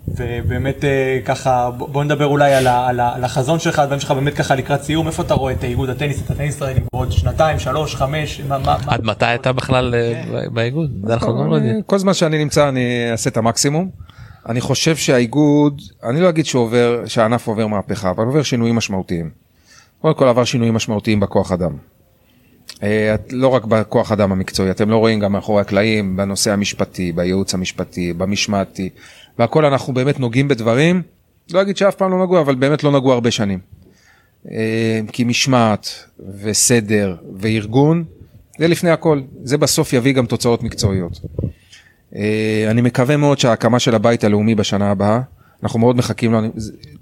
ובאמת 0.07 0.85
אה, 0.85 1.19
ככה 1.25 1.71
בוא 1.71 2.03
נדבר 2.03 2.25
אולי 2.25 2.53
על, 2.53 2.67
ה, 2.67 2.87
על, 2.87 2.99
ה, 2.99 3.15
על 3.15 3.23
החזון 3.23 3.59
שלך, 3.59 3.79
הדברים 3.79 3.99
שלך 3.99 4.11
באמת 4.11 4.33
ככה 4.33 4.55
לקראת 4.55 4.83
סיום, 4.83 5.07
איפה 5.07 5.23
אתה 5.23 5.33
רואה 5.33 5.53
את 5.53 5.63
איגוד 5.63 5.89
הטניס, 5.89 6.21
את 6.21 6.29
הטניס 6.29 6.53
הישראלי 6.53 6.79
בעוד 6.93 7.11
שנתיים, 7.11 7.59
שלוש, 7.59 7.95
חמש, 7.95 8.41
מה, 8.47 8.57
מה, 8.57 8.77
עד 8.87 9.03
מתי 9.03 9.35
אתה 9.35 9.53
בכלל 9.53 9.95
אה, 9.95 10.23
כן. 10.25 10.53
באיגוד? 10.53 10.91
אנחנו 11.09 11.47
לא. 11.51 11.59
כל 11.85 11.97
זמן 11.97 12.13
שאני 12.13 12.37
נמצא 12.37 12.69
אני 12.69 13.11
אעשה 13.11 13.29
את 13.29 13.37
המקסימום. 13.37 14.04
אני 14.49 14.61
חושב 14.61 14.95
שהאיגוד, 14.95 15.81
אני 16.03 16.21
לא 16.21 16.29
אגיד 16.29 16.45
שעובר, 16.45 17.03
שהענף 17.05 17.47
עובר 17.47 17.67
מהפכה, 17.67 18.09
אבל 18.09 18.25
עובר 18.25 18.43
שינויים 18.43 18.75
משמעותיים. 18.75 19.29
קודם 20.01 20.13
כל 20.13 20.27
עבר 20.27 20.43
שינויים 20.43 20.73
משמעותיים 20.73 21.19
בכוח 21.19 21.51
אדם. 21.51 21.71
אה, 22.83 23.15
לא 23.31 23.47
רק 23.47 23.65
בכוח 23.65 24.11
אדם 24.11 24.31
המקצועי, 24.31 24.71
אתם 24.71 24.89
לא 24.89 24.97
רואים 24.97 25.19
גם 25.19 25.31
מאחורי 25.31 25.61
הקלעים, 25.61 26.17
בנושא 26.17 26.51
המשפטי, 26.51 27.11
בייעוץ 27.11 27.53
המשפטי, 27.53 28.13
במשמעתי, 28.13 28.89
והכל 29.39 29.65
אנחנו 29.65 29.93
באמת 29.93 30.19
נוגעים 30.19 30.47
בדברים, 30.47 31.01
לא 31.51 31.61
אגיד 31.61 31.77
שאף 31.77 31.95
פעם 31.95 32.11
לא 32.11 32.23
נגעו, 32.23 32.39
אבל 32.39 32.55
באמת 32.55 32.83
לא 32.83 32.91
נגעו 32.91 33.13
הרבה 33.13 33.31
שנים. 33.31 33.59
אה, 34.51 34.99
כי 35.11 35.23
משמעת 35.23 35.89
וסדר 36.41 37.15
וארגון, 37.37 38.03
זה 38.57 38.67
לפני 38.67 38.89
הכל, 38.89 39.21
זה 39.43 39.57
בסוף 39.57 39.93
יביא 39.93 40.13
גם 40.13 40.25
תוצאות 40.25 40.63
מקצועיות. 40.63 41.19
אה, 42.15 42.71
אני 42.71 42.81
מקווה 42.81 43.17
מאוד 43.17 43.39
שההקמה 43.39 43.79
של 43.79 43.95
הבית 43.95 44.23
הלאומי 44.23 44.55
בשנה 44.55 44.91
הבאה, 44.91 45.19
אנחנו 45.63 45.79
מאוד 45.79 45.95
מחכים 45.95 46.31
לו. 46.31 46.39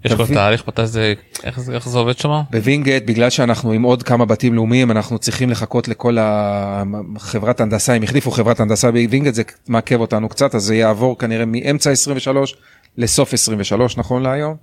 יש 0.05 0.13
כבר 0.13 0.25
תהליך 0.25 0.67
מתי 0.67 0.87
זה, 0.87 1.13
איך 1.43 1.59
זה, 1.59 1.73
איך 1.73 1.89
זה 1.89 1.97
עובד 1.97 2.17
שם? 2.17 2.29
בווינגייט, 2.51 3.03
בגלל 3.05 3.29
שאנחנו 3.29 3.71
עם 3.71 3.83
עוד 3.83 4.03
כמה 4.03 4.25
בתים 4.25 4.53
לאומיים, 4.53 4.91
אנחנו 4.91 5.19
צריכים 5.19 5.49
לחכות 5.49 5.87
לכל 5.87 6.17
החברת 6.21 7.61
הנדסה, 7.61 7.93
אם 7.93 8.03
החליפו 8.03 8.31
חברת 8.31 8.59
הנדסה 8.59 8.91
בווינגייט, 8.91 9.35
זה 9.35 9.43
מעכב 9.67 9.99
אותנו 9.99 10.29
קצת, 10.29 10.55
אז 10.55 10.63
זה 10.63 10.75
יעבור 10.75 11.19
כנראה 11.19 11.45
מאמצע 11.45 11.91
23 11.91 12.55
לסוף 12.97 13.33
23 13.33 13.97
נכון 13.97 14.23
להיום. 14.23 14.55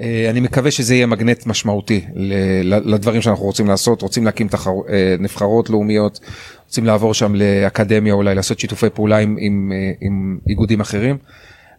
אה, 0.00 0.26
אני 0.30 0.40
מקווה 0.40 0.70
שזה 0.70 0.94
יהיה 0.94 1.06
מגנט 1.06 1.46
משמעותי 1.46 2.04
לדברים 2.64 3.22
שאנחנו 3.22 3.44
רוצים 3.44 3.68
לעשות, 3.68 4.02
רוצים 4.02 4.24
להקים 4.24 4.48
תחר... 4.48 4.70
אה, 4.88 5.16
נבחרות 5.18 5.70
לאומיות, 5.70 6.20
רוצים 6.72 6.86
לעבור 6.86 7.14
שם 7.14 7.34
לאקדמיה 7.34 8.14
אולי, 8.14 8.34
לעשות 8.34 8.58
שיתופי 8.58 8.90
פעולה 8.90 9.18
עם, 9.18 9.36
עם, 9.40 9.72
אה, 9.74 9.92
עם 10.00 10.38
איגודים 10.48 10.80
אחרים. 10.80 11.18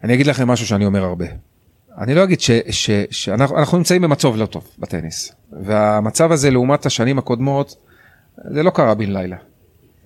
אני 0.04 0.14
אגיד 0.14 0.26
לכם 0.26 0.48
משהו 0.48 0.66
שאני 0.66 0.86
אומר 0.86 1.04
הרבה. 1.04 1.24
אני 1.98 2.14
לא 2.14 2.24
אגיד 2.24 2.40
ש, 2.40 2.50
ש, 2.70 2.90
שאנחנו 3.10 3.78
נמצאים 3.78 4.02
במצב 4.02 4.36
לא 4.36 4.46
טוב 4.46 4.68
בטניס, 4.78 5.32
והמצב 5.62 6.32
הזה 6.32 6.50
לעומת 6.50 6.86
השנים 6.86 7.18
הקודמות, 7.18 7.74
זה 8.50 8.62
לא 8.62 8.70
קרה 8.70 8.94
בן 8.94 9.12
לילה. 9.12 9.36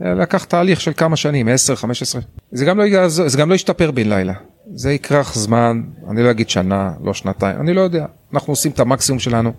לקח 0.00 0.44
תהליך 0.44 0.80
של 0.80 0.92
כמה 0.96 1.16
שנים, 1.16 1.48
10, 1.48 1.76
15. 1.76 2.20
זה 2.52 2.64
גם 2.64 2.78
לא, 2.78 3.08
זה 3.08 3.38
גם 3.38 3.50
לא 3.50 3.54
ישתפר 3.54 3.90
בן 3.90 4.08
לילה. 4.08 4.34
זה 4.74 4.92
ייקח 4.92 5.34
זמן, 5.34 5.82
אני 6.10 6.22
לא 6.22 6.30
אגיד 6.30 6.48
שנה, 6.48 6.92
לא 7.04 7.14
שנתיים, 7.14 7.60
אני 7.60 7.74
לא 7.74 7.80
יודע. 7.80 8.06
אנחנו 8.34 8.52
עושים 8.52 8.72
את 8.72 8.80
המקסימום 8.80 9.18
שלנו. 9.18 9.52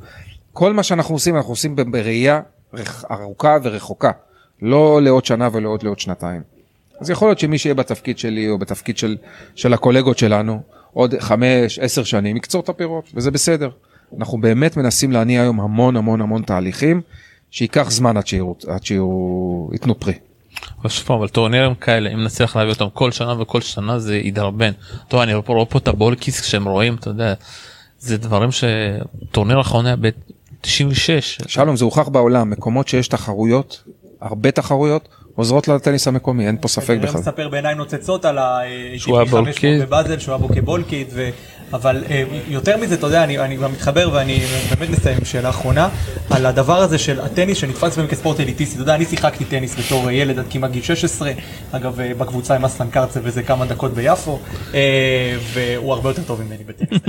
כל 0.54 0.74
מה 0.74 0.84
שאנחנו 0.84 1.16
עושים, 1.16 1.36
אנחנו 1.36 1.52
עושים 1.52 1.76
בראייה 1.76 2.42
ארוכה 3.12 3.58
ורחוקה. 3.64 4.12
לא 4.62 5.02
לעוד 5.02 5.26
שנה 5.26 5.50
ולעוד 5.54 5.84
לעוד 5.84 6.00
שנתיים. 6.00 6.42
אז 7.00 7.10
יכול 7.10 7.28
להיות 7.28 7.40
שמי 7.40 7.58
שיהיה 7.58 7.74
בתפקיד 7.74 8.18
שלי 8.18 8.50
או 8.50 8.58
בתפקיד 8.58 8.98
של, 8.98 9.18
של 9.56 9.74
הקולגות 9.74 10.18
שלנו, 10.18 10.62
עוד 10.94 11.16
חמש, 11.20 11.80
עשר 11.80 12.04
שנים, 12.04 12.38
יקצור 12.38 12.62
את 12.62 12.70
הפירות, 12.70 13.10
וזה 13.14 13.32
בסדר. 13.32 13.70
אנחנו 14.18 14.42
באמת 14.42 14.78
מנסים 14.78 15.12
להניע 15.12 15.42
היום 15.42 15.60
המון 15.60 15.96
המון 15.96 16.22
המון 16.22 16.42
תהליכים, 16.42 17.02
שייקח 17.52 17.92
זמן 17.92 18.18
עד 18.18 18.26
שיהיו, 18.84 19.70
ייתנו 19.72 20.00
פרי. 20.00 20.14
אבל 20.82 20.90
שוב 20.90 21.12
אבל 21.12 21.28
טורנירים 21.28 21.76
כאלה 21.76 22.14
אם 22.14 22.24
נצליח 22.24 22.56
להביא 22.56 22.74
אותם 22.74 22.86
כל 22.94 23.12
שנה 23.12 23.42
וכל 23.42 23.62
שנה 23.62 24.00
זה 24.00 24.18
ידרבן. 24.18 24.72
טוב 25.08 25.20
אני 25.20 25.34
רואה 25.34 25.66
פה 25.66 25.78
את 25.78 25.88
הבולקיס 25.88 26.42
כשהם 26.42 26.68
רואים 26.68 26.96
אתה 26.96 27.10
יודע 27.10 27.34
זה 28.00 28.18
דברים 28.18 28.50
שטורניר 28.52 29.58
האחרון 29.58 29.86
היה 29.86 29.96
ב-96. 29.96 31.48
שלום 31.48 31.76
זה 31.76 31.86
הוכח 31.86 32.08
בעולם 32.08 32.50
מקומות 32.50 32.88
שיש 32.88 33.08
תחרויות 33.08 33.84
הרבה 34.22 34.52
תחרויות 34.52 35.08
עוזרות 35.36 35.68
לטניס 35.68 36.08
המקומי 36.08 36.48
אין 36.48 36.58
פה 36.62 36.68
ספק 36.68 36.98
בכלל. 37.02 37.22
מספר 37.22 37.50
בעיניים 37.50 37.78
נוצצות 37.78 38.26
על 38.26 38.38
ה-500 38.38 39.12
בבאזל 39.82 40.20
שהוא 40.20 40.34
היה 40.36 40.48
בו 40.48 40.50
כבולקיד 40.50 41.08
אבל 41.74 42.04
אה, 42.10 42.24
יותר 42.48 42.78
מזה, 42.78 42.96
אתה 42.96 43.08
יודע, 43.08 43.24
אני, 43.24 43.40
אני 43.40 43.58
גם 43.58 43.72
מתחבר 43.72 44.10
ואני 44.14 44.40
באמת 44.70 44.90
מסיים 44.90 45.18
עם 45.18 45.26
שאלה 45.26 45.50
אחרונה, 45.50 45.90
על 46.30 46.46
הדבר 46.46 46.78
הזה 46.78 46.98
של 46.98 47.20
הטניס 47.22 47.58
שנתפס 47.58 47.98
באמת 47.98 48.10
כספורט 48.10 48.40
אליטיסטי. 48.40 48.76
אתה 48.76 48.82
יודע, 48.82 48.96
אני 48.96 49.06
שיחקתי 49.06 49.46
טניס 49.46 49.76
בתור 49.80 50.12
ילד 50.12 50.40
עד 50.40 50.46
כמעט 50.50 50.72
גיל 50.72 50.82
16, 50.82 51.32
אגב, 51.72 52.00
אה, 52.00 52.12
בקבוצה 52.18 52.56
עם 52.56 52.66
אסלן 52.66 52.90
קרצה 52.90 53.20
וזה 53.24 53.44
כמה 53.44 53.66
דקות 53.66 53.94
ביפו, 53.94 54.40
אה, 54.74 54.80
והוא 55.54 55.94
הרבה 55.94 56.10
יותר 56.10 56.22
טוב 56.22 56.42
ממני 56.42 56.64
בטניס. 56.66 57.02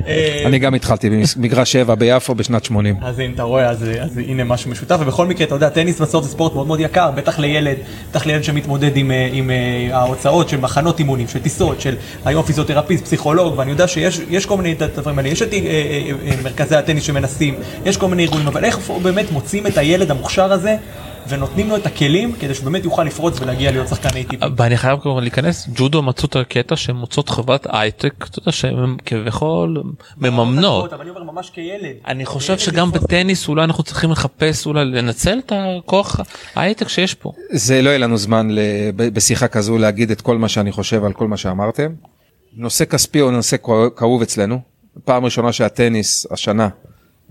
אני 0.46 0.58
גם 0.58 0.74
התחלתי 0.74 1.10
במגרש 1.36 1.72
7 1.72 1.94
ביפו 1.94 2.34
בשנת 2.34 2.64
80. 2.64 2.96
אז 3.02 3.18
הנה, 3.18 3.34
אתה 3.34 3.42
רואה, 3.42 3.70
אז, 3.70 3.84
אז 4.00 4.18
הנה 4.18 4.44
משהו 4.44 4.70
משותף, 4.70 4.96
ובכל 5.00 5.26
מקרה, 5.26 5.46
אתה 5.46 5.54
יודע, 5.54 5.68
טניס 5.68 6.00
בסוף 6.00 6.24
זה 6.24 6.30
ספורט 6.30 6.54
מאוד 6.54 6.66
מאוד 6.66 6.80
יקר, 6.80 7.10
בטח 7.10 7.38
לילד, 7.38 7.76
בטח 8.10 8.26
לילד 8.26 8.44
שמתמודד 8.44 8.96
עם, 8.96 9.10
עם 9.32 9.50
ההוצאות 9.92 10.48
של 10.48 10.60
מחנות 10.60 10.98
אימונים, 10.98 11.28
של 11.28 11.38
טיסות, 11.38 11.80
של 11.80 11.94
היום 12.24 12.44
פיזיותרפיסט, 12.44 13.04
פסיכולוג, 13.04 13.58
ואני 13.58 13.70
יודע 13.70 13.88
שיש 13.88 14.05
יש, 14.06 14.20
יש 14.30 14.46
כל 14.46 14.56
מיני 14.56 14.74
דברים 14.74 15.18
האלה, 15.18 15.28
יש 15.28 15.42
את 15.42 15.52
אה, 15.52 15.58
אה, 15.58 16.12
אה, 16.26 16.42
מרכזי 16.44 16.76
הטניס 16.76 17.04
שמנסים, 17.04 17.54
יש 17.84 17.96
כל 17.96 18.08
מיני 18.08 18.22
ארגונים, 18.22 18.46
אבל 18.46 18.64
איך 18.64 18.90
באמת 19.02 19.30
מוצאים 19.30 19.66
את 19.66 19.78
הילד 19.78 20.10
המוכשר 20.10 20.52
הזה 20.52 20.76
ונותנים 21.28 21.68
לו 21.68 21.76
את 21.76 21.86
הכלים 21.86 22.32
כדי 22.32 22.54
שהוא 22.54 22.64
באמת 22.64 22.84
יוכל 22.84 23.04
לפרוץ 23.04 23.40
ולהגיע 23.40 23.70
להיות 23.70 23.88
שחקן 23.88 24.08
ATP. 24.08 24.46
ואני 24.56 24.76
חייב 24.76 24.98
כמובן 25.00 25.22
להיכנס, 25.22 25.68
ג'ודו 25.74 26.02
מצאו 26.02 26.28
את 26.28 26.36
הקטע 26.36 26.76
שהן 26.76 26.96
מוצאות 26.96 27.28
חברת 27.28 27.66
הייטק, 27.70 28.14
אתה 28.30 28.38
יודע 28.38 28.52
שהן 28.52 28.96
כביכול 29.06 29.82
מממנות. 30.16 30.92
אבל 30.92 31.00
אני 31.02 31.10
אומר 31.10 31.22
ממש 31.22 31.50
כילד. 31.50 31.94
אני 32.06 32.26
חושב 32.26 32.58
שגם 32.58 32.92
בטניס 32.92 33.48
אולי 33.48 33.64
אנחנו 33.64 33.82
צריכים 33.82 34.10
לחפש 34.10 34.66
אולי 34.66 34.84
לנצל 34.84 35.38
את 35.38 35.52
הכוח 35.56 36.20
ההייטק 36.54 36.88
שיש 36.88 37.14
פה. 37.14 37.32
זה 37.50 37.82
לא 37.82 37.88
יהיה 37.88 37.98
לנו 37.98 38.16
זמן 38.16 38.48
בשיחה 38.96 39.48
כזו 39.48 39.78
להגיד 39.78 40.10
את 40.10 40.20
כל 40.20 40.38
מה 40.38 40.48
שאני 40.48 40.72
חושב 40.72 41.04
על 41.04 41.12
כל 41.12 41.28
מה 41.28 41.36
שאמרתם. 41.36 41.92
נושא 42.56 42.84
כספי 42.84 43.18
הוא 43.18 43.30
נושא 43.30 43.56
כאוב 43.96 44.22
אצלנו. 44.22 44.60
פעם 45.04 45.24
ראשונה 45.24 45.52
שהטניס 45.52 46.26
השנה 46.30 46.68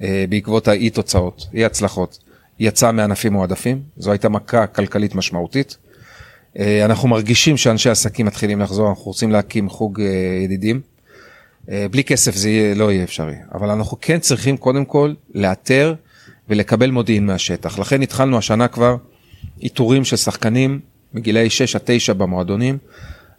אה, 0.02 0.26
בעקבות 0.30 0.68
האי 0.68 0.90
תוצאות, 0.90 1.48
אי 1.54 1.66
הצלחות, 1.66 2.20
יצא 2.60 2.92
מענפים 2.92 3.34
מועדפים, 3.34 3.82
זו 3.98 4.12
הייתה 4.12 4.30
מכה 4.30 4.68
כלכלית 4.68 5.16
משמעותית. 5.16 5.78
אה, 6.60 6.86
אנחנו 6.86 7.08
מרגישים 7.08 7.58
שאנשי 7.58 7.90
עסקים 7.90 8.26
מתחילים 8.26 8.62
לחזור, 8.62 8.90
אנחנו 8.90 9.04
רוצים 9.04 9.32
להקים 9.32 9.70
חוג 9.70 10.02
אה, 10.02 10.08
ידידים. 10.44 10.82
בלי 11.92 12.04
כסף 12.04 12.36
זה 12.36 12.74
לא 12.76 12.92
יהיה 12.92 13.04
אפשרי, 13.04 13.36
אבל 13.54 13.70
אנחנו 13.70 13.98
כן 14.02 14.20
צריכים 14.20 14.58
קודם 14.58 14.86
כל 14.86 15.14
לאתר 15.34 15.96
ולקבל 16.50 16.92
מודיעין 16.92 17.26
מהשטח. 17.26 17.80
לכן 17.80 18.02
התחלנו 18.02 18.38
השנה 18.38 18.68
כבר 18.68 18.96
איתורים 19.62 20.06
של 20.06 20.16
שחקנים 20.16 20.80
מגילאי 21.14 21.50
6 21.50 21.76
עד 21.76 21.82
9 21.86 22.14
במועדונים. 22.14 22.78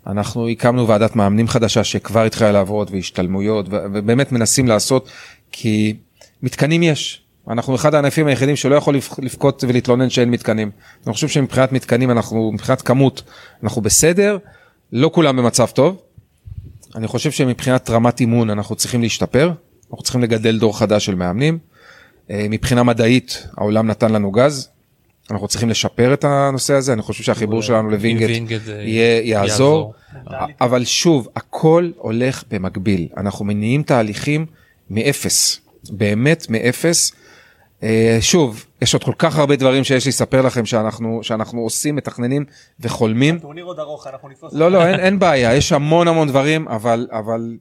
אנחנו 0.07 0.49
הקמנו 0.49 0.89
ועדת 0.89 1.17
מאמנים 1.17 1.49
חדשה 1.49 1.85
שכבר 1.85 2.25
התחילה 2.25 2.53
לעבוד 2.53 2.91
והשתלמויות 2.93 3.67
ובאמת 3.71 4.33
מנסים 4.33 4.67
לעשות 4.67 5.09
כי 5.53 5.97
מתקנים 6.43 6.83
יש. 6.83 7.23
אנחנו 7.49 7.75
אחד 7.75 7.95
הענפים 7.95 8.27
היחידים 8.27 8.57
שלא 8.57 8.75
יכול 8.75 8.97
לבכות 9.19 9.65
ולהתלונן 9.69 10.11
שאין 10.11 10.31
מתקנים. 10.31 10.71
אני 11.07 11.15
חושב 11.15 11.29
שמבחינת 11.29 11.73
מתקנים 11.73 12.11
אנחנו, 12.11 12.53
מבחינת 12.53 12.83
כמות, 12.83 13.23
אנחנו 13.63 13.83
בסדר, 13.83 14.39
לא 14.93 15.11
כולם 15.15 15.37
במצב 15.37 15.67
טוב. 15.67 16.01
אני 16.95 17.07
חושב 17.07 17.31
שמבחינת 17.31 17.91
רמת 17.91 18.21
אימון 18.21 18.51
אנחנו 18.51 18.77
צריכים 18.77 19.03
להשתפר, 19.03 19.53
אנחנו 19.91 20.03
צריכים 20.03 20.23
לגדל 20.23 20.59
דור 20.59 20.79
חדש 20.79 21.07
של 21.07 21.15
מאמנים. 21.15 21.59
אה, 22.31 22.47
מבחינה 22.51 22.83
מדעית 22.83 23.47
העולם 23.57 23.87
נתן 23.87 24.13
לנו 24.13 24.31
גז, 24.31 24.69
אנחנו 25.31 25.49
צריכים 25.49 25.69
לשפר 25.69 26.15
את 26.15 26.25
הנושא 26.25 26.75
הזה, 26.75 26.93
אני 26.93 27.03
חושב 27.03 27.23
שהחיבור 27.23 27.63
שלנו 27.63 27.91
לווינגייט 27.91 28.43
יהיה, 28.69 29.21
יעזור. 29.25 29.95
אבל 30.61 30.85
שוב, 30.85 31.29
הכל 31.37 31.91
הולך 31.97 32.45
במקביל, 32.51 33.09
אנחנו 33.17 33.45
מניעים 33.45 33.83
תהליכים 33.83 34.47
מאפס, 34.91 35.61
באמת 35.91 36.47
מאפס. 36.51 37.13
אה, 37.83 38.19
שוב, 38.21 38.65
יש 38.83 38.95
עוד 38.95 39.05
כל 39.05 39.13
כך 39.19 39.39
הרבה 39.39 39.57
דברים 39.57 39.85
שיש 39.85 40.05
לי 40.05 40.09
לספר 40.09 40.43
לכם 40.43 40.67
שאנחנו, 40.67 41.21
שאנחנו 41.23 41.61
עושים, 41.61 41.97
מתכננים 41.97 42.45
וחולמים. 42.81 43.39
טורניר 43.39 43.65
עוד 43.65 43.79
ארוך, 43.79 44.07
אנחנו 44.07 44.29
נתפוס... 44.29 44.55
לא, 44.55 44.71
לא, 44.71 44.87
אין, 44.87 45.01
אין 45.01 45.19
בעיה, 45.19 45.55
יש 45.55 45.73
המון 45.73 46.09
המון 46.09 46.29
דברים, 46.29 46.69
אבל, 46.69 47.09
אבל 47.13 47.57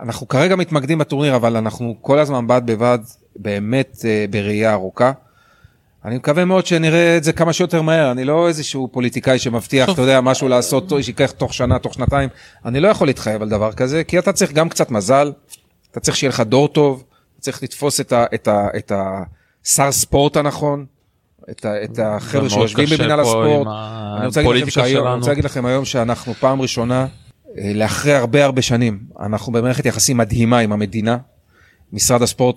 אנחנו 0.00 0.28
כרגע 0.28 0.56
מתמקדים 0.56 0.98
בטורניר, 0.98 1.36
אבל 1.36 1.56
אנחנו 1.56 1.96
כל 2.00 2.18
הזמן 2.18 2.46
בד 2.46 2.62
בבד, 2.64 2.98
באמת 3.36 3.96
אה, 4.04 4.24
בראייה 4.30 4.72
ארוכה. 4.72 5.12
אני 6.04 6.16
מקווה 6.16 6.44
מאוד 6.44 6.66
שנראה 6.66 7.16
את 7.16 7.24
זה 7.24 7.32
כמה 7.32 7.52
שיותר 7.52 7.82
מהר, 7.82 8.10
אני 8.10 8.24
לא 8.24 8.48
איזשהו 8.48 8.88
פוליטיקאי 8.92 9.38
שמבטיח. 9.38 9.90
אתה 9.90 10.02
יודע, 10.02 10.20
משהו 10.20 10.48
לעשות, 10.48 10.92
שייקח 11.00 11.30
תוך 11.30 11.54
שנה, 11.54 11.78
תוך 11.78 11.94
שנתיים, 11.94 12.28
אני 12.64 12.80
לא 12.80 12.88
יכול 12.88 13.06
להתחייב 13.06 13.42
על 13.42 13.48
דבר 13.48 13.72
כזה, 13.72 14.04
כי 14.04 14.18
אתה 14.18 14.32
צריך 14.32 14.52
גם 14.52 14.68
קצת 14.68 14.90
מזל, 14.90 15.32
אתה 15.90 16.00
צריך 16.00 16.16
שיהיה 16.16 16.28
לך 16.28 16.40
דור 16.40 16.68
טוב, 16.68 17.04
אתה 17.32 17.40
צריך 17.40 17.62
לתפוס 17.62 18.00
את, 18.00 18.12
ה, 18.12 18.24
את, 18.34 18.48
ה, 18.48 18.68
את 18.76 18.92
השר 19.64 19.92
ספורט 19.92 20.36
הנכון, 20.36 20.86
את, 21.50 21.64
ה, 21.64 21.84
את 21.84 21.98
החבר'ה 22.02 22.50
שיושבים 22.50 22.88
במנהל 22.98 23.20
הספורט. 23.20 23.66
אני 24.18 24.26
רוצה 24.26 24.42
שהיום, 24.68 25.06
אני. 25.06 25.14
רוצה 25.16 25.30
להגיד 25.30 25.44
לכם 25.44 25.66
היום 25.66 25.84
שאנחנו 25.84 26.34
פעם 26.34 26.62
ראשונה, 26.62 27.06
אה, 27.58 27.72
לאחרי 27.74 28.14
הרבה 28.14 28.44
הרבה 28.44 28.62
שנים, 28.62 29.00
אנחנו 29.20 29.52
במערכת 29.52 29.86
יחסים 29.86 30.16
מדהימה 30.16 30.58
עם 30.58 30.72
המדינה. 30.72 31.16
משרד 31.92 32.22
הספורט, 32.22 32.56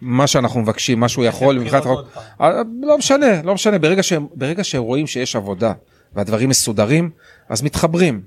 מה 0.00 0.26
שאנחנו 0.26 0.60
מבקשים, 0.60 1.00
מה 1.00 1.08
שהוא 1.08 1.24
יכול, 1.24 1.64
בחירות 1.64 2.06
מבחינת... 2.06 2.14
פעם. 2.38 2.52
אה, 2.56 2.62
לא 2.82 2.98
משנה, 2.98 3.42
לא 3.42 3.54
משנה, 3.54 3.78
ברגע 3.78 4.02
שהם, 4.02 4.26
ברגע 4.34 4.64
שרואים 4.64 5.06
שיש 5.06 5.36
עבודה 5.36 5.72
והדברים 6.14 6.48
מסודרים, 6.48 7.10
אז 7.48 7.62
מתחברים. 7.62 8.22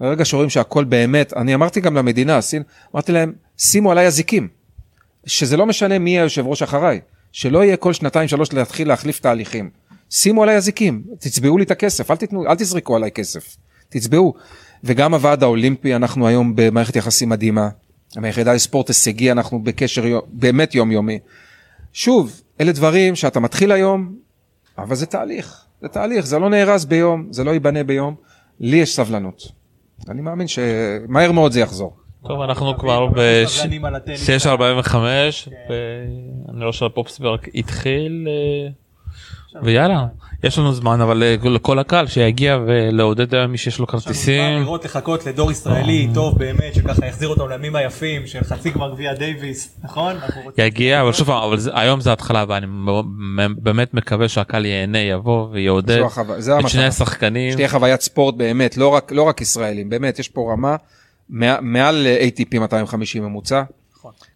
ברגע 0.00 0.24
שרואים 0.24 0.50
שהכל 0.50 0.84
באמת, 0.84 1.32
אני 1.36 1.54
אמרתי 1.54 1.80
גם 1.80 1.96
למדינה, 1.96 2.40
אמרתי 2.94 3.12
להם, 3.12 3.32
שימו 3.58 3.92
עליי 3.92 4.06
אזיקים. 4.06 4.48
שזה 5.26 5.56
לא 5.56 5.66
משנה 5.66 5.98
מי 5.98 6.18
היושב 6.18 6.46
ראש 6.46 6.62
אחריי, 6.62 7.00
שלא 7.32 7.64
יהיה 7.64 7.76
כל 7.76 7.92
שנתיים 7.92 8.28
שלוש 8.28 8.52
להתחיל 8.52 8.88
להחליף 8.88 9.20
תהליכים. 9.20 9.70
שימו 10.10 10.42
עליי 10.42 10.56
אזיקים, 10.56 11.02
תצבעו 11.18 11.58
לי 11.58 11.64
את 11.64 11.70
הכסף, 11.70 12.10
אל 12.10 12.16
תיתנו, 12.16 12.46
אל 12.46 12.54
תזרקו 12.54 12.96
עליי 12.96 13.10
כסף, 13.10 13.56
תצבעו. 13.88 14.34
וגם 14.84 15.14
הוועד 15.14 15.42
האולימפי, 15.42 15.94
אנחנו 15.96 16.26
היום 16.26 16.52
במערכת 16.56 16.96
יחסים 16.96 17.28
מדהימה. 17.28 17.68
עם 18.16 18.24
היחידה 18.24 18.54
לספורט 18.54 18.88
הישגי, 18.88 19.32
אנחנו 19.32 19.62
בקשר 19.62 20.06
יום, 20.06 20.20
באמת 20.28 20.74
יומיומי. 20.74 21.18
שוב, 21.92 22.40
אלה 22.60 22.72
דברים 22.72 23.16
שאתה 23.16 23.40
מתחיל 23.40 23.72
היום, 23.72 24.14
אבל 24.78 24.94
זה 24.94 25.06
תהליך, 25.06 25.64
זה 25.80 25.88
תהליך, 25.88 26.26
זה 26.26 26.38
לא 26.38 26.50
נהרס 26.50 26.84
ביום, 26.84 27.26
זה 27.30 27.44
לא 27.44 27.50
ייבנה 27.50 27.84
ביום. 27.84 28.14
לי 28.60 28.76
יש 28.76 28.96
סבלנות. 28.96 29.42
אני 30.08 30.20
מאמין 30.20 30.46
שמהר 30.48 31.32
מאוד 31.32 31.52
זה 31.52 31.60
יחזור. 31.60 31.96
טוב 32.26 32.40
אנחנו 32.40 32.78
כבר 32.78 33.08
סבלנים 33.46 33.84
על 33.84 33.94
הטניס. 33.94 34.30
ב-6.45 34.30 34.88
כן. 34.90 35.50
ואני 36.48 36.60
רואה 36.60 36.72
שהפופסברג 36.72 37.38
התחיל 37.54 38.28
אה, 38.28 39.62
ויאללה 39.62 40.06
יש 40.44 40.58
לנו 40.58 40.72
זמן 40.72 41.00
אבל 41.00 41.22
אה, 41.22 41.36
לכל 41.50 41.78
הקהל 41.78 42.06
שיגיע 42.06 42.58
ולעודד 42.66 43.34
היום 43.34 43.50
מי 43.50 43.58
שיש 43.58 43.78
לו 43.78 43.86
כרטיסים 43.86 44.60
לראות 44.60 44.84
לחכות 44.84 45.26
לדור 45.26 45.50
ישראלי 45.52 46.08
טוב 46.14 46.38
באמת 46.38 46.74
שככה 46.74 47.06
יחזיר 47.06 47.28
אותנו 47.28 47.48
לימים 47.48 47.76
היפים 47.76 48.26
של 48.26 48.44
חצי 48.44 48.70
גמר 48.70 48.90
גביע 48.94 49.14
דייוויס 49.14 49.76
נכון? 49.84 50.16
יגיע 50.58 51.00
אבל 51.02 51.12
שוב 51.12 51.30
אבל 51.30 51.56
היום 51.72 52.00
זה 52.00 52.12
התחלה 52.12 52.44
ואני 52.48 52.66
באמת 53.58 53.94
מקווה 53.94 54.28
שהקהל 54.28 54.66
ייהנה 54.66 54.98
יבוא 54.98 55.48
ויעודד 55.52 56.02
את 56.60 56.68
שני. 56.68 56.84
השחקנים 56.84 57.52
שתהיה 57.52 57.68
חוויית 57.68 58.00
ספורט 58.00 58.34
באמת, 58.34 58.76
לא 58.76 58.88
רק, 58.88 59.12
לא 59.12 59.22
רק 59.22 59.40
ישראלים, 59.40 59.88
באמת, 59.90 60.18
יש 60.18 60.28
פה 60.28 60.52
רמה 60.52 60.76
מע- 61.30 61.60
מעל 61.60 62.06
ATP 62.20 62.58
250 62.58 63.22
ממוצע. 63.22 63.62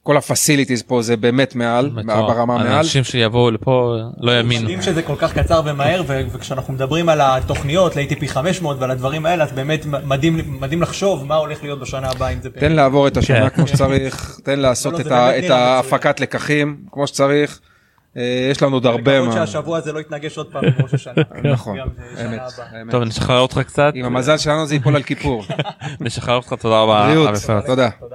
כל 0.09 0.16
הפסיליטיז 0.16 0.83
פה 0.83 1.03
זה 1.03 1.16
באמת 1.16 1.55
מעל. 1.55 1.90
ברמה 2.07 2.59
מעל. 2.59 2.66
אנשים 2.66 3.05
שיבואו 3.05 3.51
לפה 3.51 3.97
לא 4.21 4.33
יאמינו. 4.33 4.64
מדהים 4.64 4.83
שזה 4.83 5.03
כל 5.03 5.14
כך 5.18 5.38
קצר 5.38 5.62
ומהר 5.64 6.03
ו- 6.07 6.23
וכשאנחנו 6.33 6.75
מדברים 6.75 7.09
על 7.09 7.21
התוכניות 7.23 7.97
ל-ATP 7.97 8.27
500 8.27 8.77
ועל 8.81 8.90
הדברים 8.90 9.27
האלה 9.27 9.44
אז 9.44 9.53
באמת 9.53 9.87
מדהים 9.87 10.61
מדהים 10.61 10.83
לחשוב 10.83 11.25
מה 11.25 11.35
הולך 11.35 11.62
להיות 11.62 11.81
בשנה 11.81 12.11
הבאה 12.11 12.29
אם 12.29 12.38
זה 12.42 12.51
תן 12.51 12.73
לעבור 12.73 13.09
את 13.09 13.16
השנה 13.16 13.51
כן. 13.51 13.57
כמו 13.57 13.66
שצריך, 13.66 14.38
תן 14.44 14.61
לעשות 14.61 14.94
לא, 14.94 15.31
את 15.38 15.51
ההפקת 15.51 16.21
לקחים 16.21 16.77
כמו 16.90 17.07
שצריך. 17.07 17.61
אה, 18.16 18.49
יש 18.51 18.62
לנו 18.62 18.77
עוד 18.77 18.87
הרבה 18.87 19.18
לקוות 19.18 19.35
מה... 19.35 19.47
שהשבוע 19.47 19.79
הזה 19.79 19.92
לא 19.92 20.01
יתנגש 20.01 20.38
עוד 20.38 20.47
פעם 20.53 20.62
בראש 20.79 20.94
השנה. 20.94 21.23
נכון, 21.53 21.79
אמת. 22.27 22.40
טוב 22.90 23.03
נשחרר 23.03 23.40
אותך 23.40 23.59
קצת 23.59 23.92
עם 23.94 24.05
המזל 24.05 24.38
שלנו 24.38 24.66
זה 24.66 24.75
ייפול 24.75 24.97
על 24.97 25.03
כיפור. 25.03 25.44
נשחרר 26.01 26.37
אותך 26.37 26.53
תודה 26.53 26.81
רבה. 26.81 27.07
בריאות. 27.07 27.31
תודה. 27.66 27.88